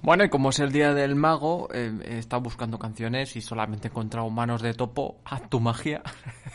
Bueno, 0.09 0.25
y 0.25 0.31
como 0.31 0.49
es 0.49 0.59
el 0.59 0.73
día 0.73 0.95
del 0.95 1.17
mago, 1.17 1.69
eh, 1.71 1.93
he 2.03 2.17
estado 2.17 2.41
buscando 2.41 2.79
canciones 2.79 3.37
y 3.37 3.43
solamente 3.43 3.89
he 3.89 3.91
encontrado 3.91 4.31
manos 4.31 4.63
de 4.63 4.73
topo, 4.73 5.21
haz 5.23 5.51
tu 5.51 5.61
magia. 5.61 6.03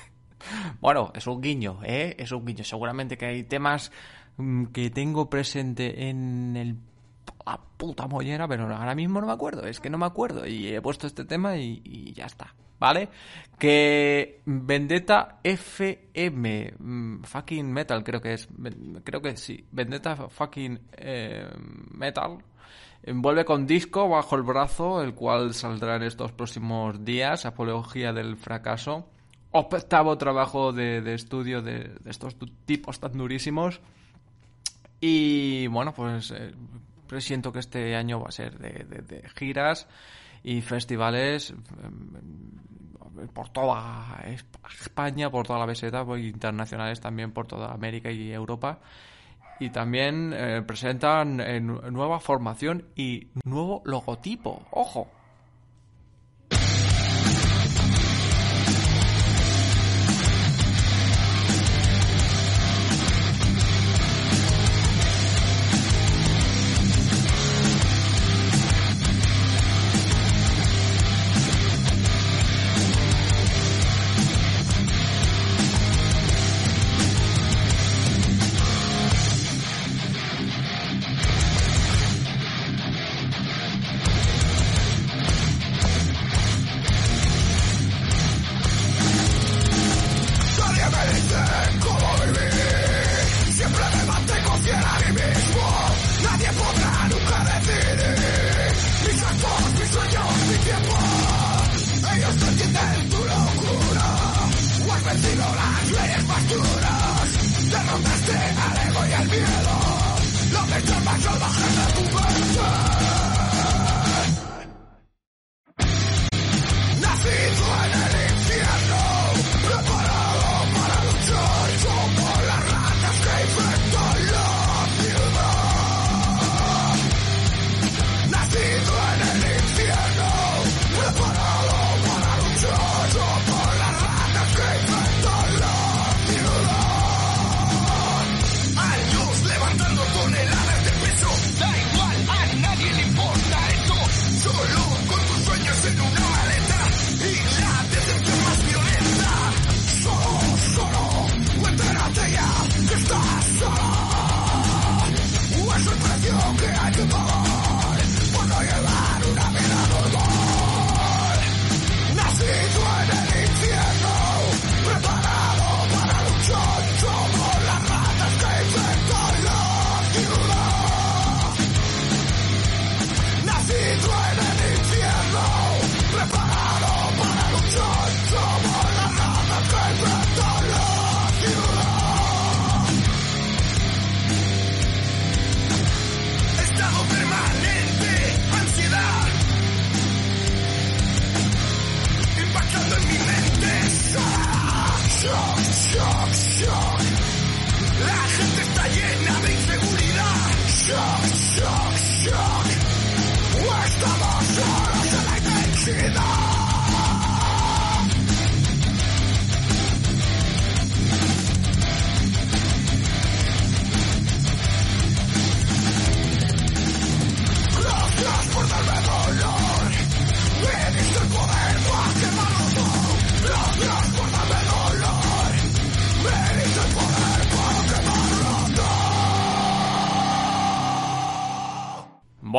bueno, 0.81 1.11
es 1.13 1.27
un 1.27 1.39
guiño, 1.39 1.77
¿eh? 1.83 2.15
Es 2.17 2.31
un 2.31 2.43
guiño. 2.47 2.63
Seguramente 2.63 3.15
que 3.15 3.27
hay 3.27 3.43
temas 3.43 3.91
mm, 4.37 4.65
que 4.73 4.89
tengo 4.89 5.29
presente 5.29 6.09
en 6.09 6.57
el 6.57 6.77
la 7.45 7.59
puta 7.77 8.07
mollera, 8.07 8.47
pero 8.47 8.75
ahora 8.75 8.95
mismo 8.95 9.21
no 9.21 9.27
me 9.27 9.33
acuerdo, 9.33 9.67
es 9.67 9.79
que 9.79 9.91
no 9.91 9.99
me 9.99 10.07
acuerdo. 10.07 10.47
Y 10.47 10.69
he 10.69 10.81
puesto 10.81 11.05
este 11.05 11.23
tema 11.23 11.55
y, 11.55 12.11
ya 12.11 12.25
está, 12.25 12.55
¿vale? 12.79 13.09
Que 13.59 14.41
Vendetta 14.45 15.41
FM, 15.43 16.73
mm, 16.79 17.21
fucking 17.21 17.71
metal 17.71 18.03
creo 18.03 18.19
que 18.19 18.33
es, 18.33 18.49
creo 19.03 19.21
que 19.21 19.37
sí, 19.37 19.63
Vendetta 19.71 20.27
fucking 20.27 20.79
eh, 20.93 21.47
metal, 21.91 22.39
Vuelve 23.05 23.43
con 23.43 23.67
disco 23.67 24.07
bajo 24.07 24.35
el 24.37 24.43
brazo, 24.43 25.01
el 25.01 25.13
cual 25.13 25.53
saldrá 25.53 25.97
en 25.97 26.03
estos 26.03 26.31
próximos 26.31 27.03
días, 27.03 27.45
Apología 27.45 28.13
del 28.13 28.37
Fracaso. 28.37 29.09
Octavo 29.51 30.17
trabajo 30.17 30.71
de, 30.71 31.01
de 31.01 31.13
estudio 31.13 31.61
de, 31.61 31.91
estos 32.05 32.35
tipos 32.65 32.99
tan 32.99 33.13
durísimos. 33.17 33.81
Y 35.01 35.67
bueno, 35.67 35.93
pues 35.93 36.31
eh, 36.31 36.53
presiento 37.07 37.51
que 37.51 37.59
este 37.59 37.95
año 37.95 38.21
va 38.21 38.29
a 38.29 38.31
ser 38.31 38.57
de, 38.57 38.85
de- 38.85 39.29
giras 39.35 39.85
y 40.41 40.61
festivales 40.61 41.51
eh, 41.51 43.27
por 43.33 43.49
toda 43.49 44.23
España, 44.81 45.29
por 45.29 45.45
toda 45.45 45.59
la 45.59 45.65
beseta, 45.65 46.05
internacionales 46.17 47.01
también 47.01 47.31
por 47.33 47.47
toda 47.47 47.73
América 47.73 48.09
y 48.11 48.31
Europa. 48.31 48.79
Y 49.59 49.69
también 49.69 50.33
eh, 50.35 50.61
presentan 50.65 51.39
eh, 51.39 51.59
nu- 51.61 51.81
nueva 51.91 52.19
formación 52.19 52.85
y 52.95 53.27
nuevo 53.45 53.81
logotipo. 53.85 54.63
¡Ojo! 54.71 55.07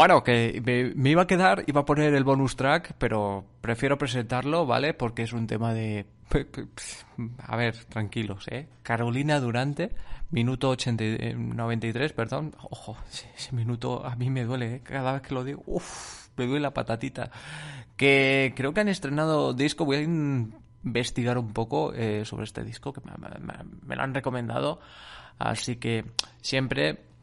Bueno, 0.04 0.22
que 0.22 0.92
me, 0.96 1.08
iba 1.08 1.22
a 1.22 1.26
quedar, 1.26 1.64
iba 1.66 1.80
a 1.80 1.84
poner 1.86 2.12
el 2.12 2.24
bonus 2.24 2.56
track, 2.56 2.92
pero 2.98 3.42
prefiero 3.62 3.96
presentarlo, 3.96 4.66
¿vale? 4.66 4.92
Porque 4.92 5.22
es 5.22 5.32
un 5.32 5.46
tema 5.46 5.72
de... 5.72 6.04
A 7.38 7.56
ver, 7.56 7.74
tranquilos, 7.86 8.46
¿eh? 8.48 8.68
Carolina 8.82 9.40
Durante, 9.40 9.92
minuto 10.30 10.68
80, 10.68 11.02
eh, 11.04 11.34
93, 11.34 12.12
perdón. 12.12 12.54
Ojo, 12.68 12.98
ese 13.34 13.52
minuto 13.54 14.04
a 14.04 14.14
mí 14.14 14.28
me 14.28 14.44
duele, 14.44 14.74
¿eh? 14.74 14.80
Cada 14.84 15.14
vez 15.14 15.22
que 15.22 15.32
lo 15.32 15.42
digo, 15.42 15.62
uff, 15.64 16.28
me 16.36 16.44
duele 16.44 16.60
la 16.60 16.74
patatita. 16.74 17.30
Que 17.96 18.52
creo 18.54 18.74
que 18.74 18.80
han 18.80 18.88
estrenado 18.88 19.54
disco, 19.54 19.86
voy 19.86 19.96
a 19.96 20.02
investigar 20.02 21.38
un 21.38 21.54
poco 21.54 21.94
eh, 21.94 22.26
sobre 22.26 22.44
este 22.44 22.62
disco, 22.62 22.92
que 22.92 23.00
me, 23.06 23.12
me- 23.40 23.64
me 23.86 23.96
lo 23.96 24.02
han 24.02 24.12
recomendado. 24.12 24.80
Así 25.38 25.76
que 25.76 26.04
siempre 26.42 27.13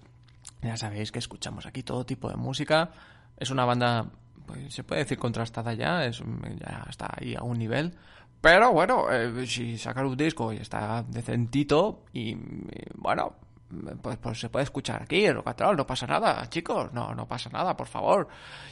ya 0.61 0.77
sabéis 0.77 1.11
que 1.11 1.19
escuchamos 1.19 1.65
aquí 1.65 1.83
todo 1.83 2.05
tipo 2.05 2.29
de 2.29 2.35
música. 2.35 2.91
Es 3.37 3.49
una 3.49 3.65
banda, 3.65 4.05
pues, 4.45 4.73
se 4.73 4.83
puede 4.83 5.01
decir 5.01 5.17
contrastada 5.17 5.73
ya, 5.73 6.05
es, 6.05 6.19
ya 6.59 6.85
está 6.89 7.09
ahí 7.17 7.35
a 7.35 7.43
un 7.43 7.57
nivel. 7.57 7.93
Pero 8.41 8.71
bueno, 8.71 9.11
eh, 9.11 9.45
si 9.45 9.77
sacar 9.77 10.05
un 10.05 10.17
disco 10.17 10.51
y 10.51 10.57
está 10.57 11.03
decentito 11.07 12.05
y, 12.11 12.35
bueno, 12.95 13.35
pues, 14.01 14.17
pues 14.17 14.39
se 14.39 14.49
puede 14.49 14.63
escuchar 14.63 15.03
aquí 15.03 15.25
en 15.25 15.35
Rocatrol, 15.35 15.77
no 15.77 15.85
pasa 15.85 16.07
nada, 16.07 16.49
chicos, 16.49 16.91
no, 16.91 17.13
no 17.13 17.27
pasa 17.27 17.49
nada, 17.51 17.77
por 17.77 17.87
favor. 17.87 18.27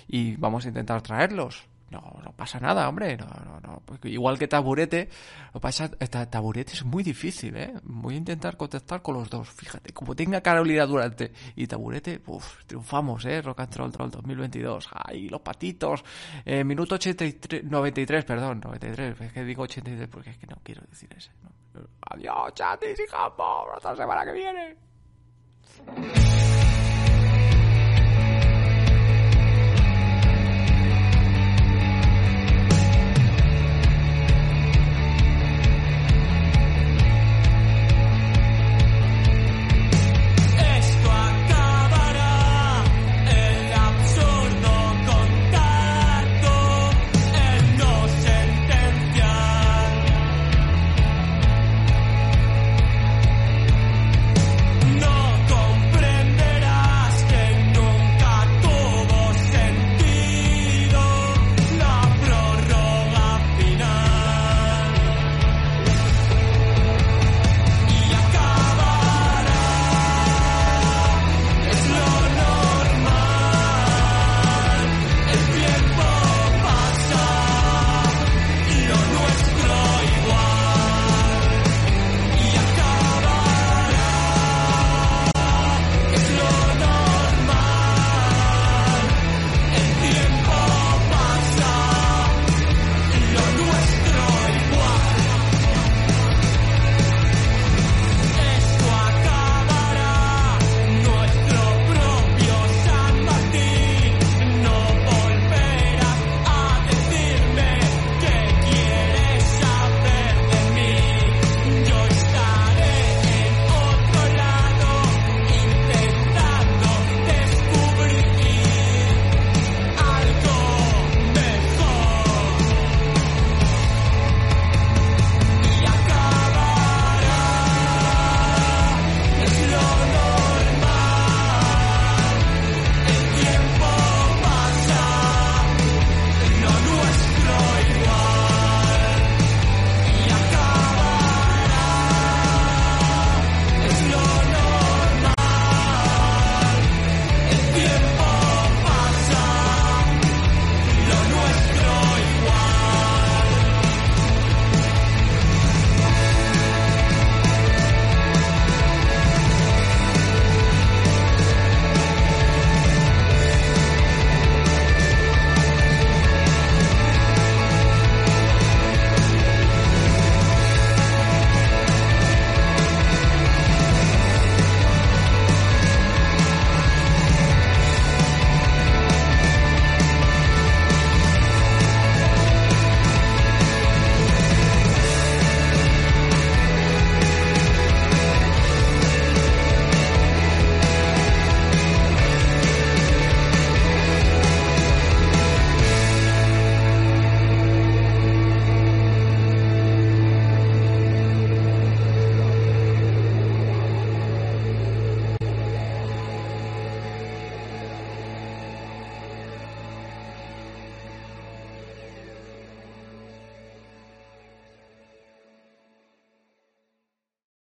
Y 0.07 0.35
vamos 0.37 0.65
a 0.65 0.69
intentar 0.69 1.01
traerlos. 1.01 1.67
No, 1.91 2.01
no 2.23 2.31
pasa 2.33 2.59
nada, 2.59 2.87
hombre. 2.87 3.17
No, 3.17 3.25
no, 3.25 3.59
no. 3.61 3.81
Porque 3.85 4.09
igual 4.09 4.37
que 4.37 4.47
taburete, 4.47 5.09
lo 5.53 5.59
pasa, 5.59 5.89
ta- 5.89 6.29
taburete 6.29 6.73
es 6.73 6.85
muy 6.85 7.01
difícil, 7.03 7.55
¿eh? 7.57 7.73
Voy 7.83 8.13
a 8.13 8.17
intentar 8.17 8.55
contactar 8.57 9.01
con 9.01 9.15
los 9.15 9.29
dos. 9.29 9.49
Fíjate, 9.49 9.91
como 9.93 10.15
tenga 10.15 10.41
Carolina 10.41 10.85
Durante 10.85 11.31
y 11.55 11.65
taburete, 11.65 12.21
uff, 12.27 12.63
triunfamos, 12.65 13.25
¿eh? 13.25 13.41
Rock 13.41 13.61
and 13.61 13.75
Roll 13.75 13.91
Troll 13.91 14.11
2022. 14.11 14.87
¡Ay, 14.93 15.29
los 15.29 15.41
patitos! 15.41 16.03
Eh, 16.45 16.63
minuto 16.63 16.95
83, 16.95 17.63
93, 17.63 18.23
perdón, 18.25 18.61
93. 18.63 19.19
Es 19.21 19.33
que 19.33 19.43
digo 19.43 19.63
83 19.63 20.07
porque 20.09 20.29
es 20.31 20.37
que 20.37 20.47
no 20.47 20.57
quiero 20.63 20.81
decir 20.89 21.09
ese. 21.17 21.31
¿no? 21.43 21.81
Adiós, 22.01 22.53
chatis 22.53 22.99
y 22.99 23.07
jamón. 23.09 23.67
Hasta 23.75 23.91
la 23.91 23.95
semana 23.97 24.25
que 24.25 24.31
viene. 24.33 24.75